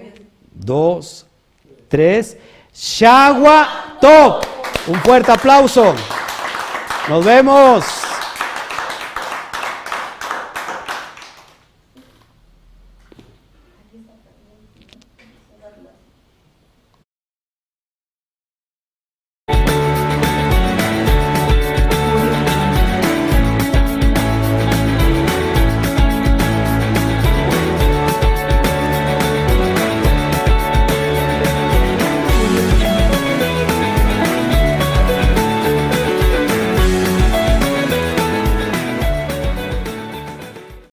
[0.53, 1.25] dos,
[1.87, 2.37] tres.
[2.73, 4.43] Shagua Top.
[4.87, 5.93] Un fuerte aplauso.
[7.07, 8.10] Nos vemos.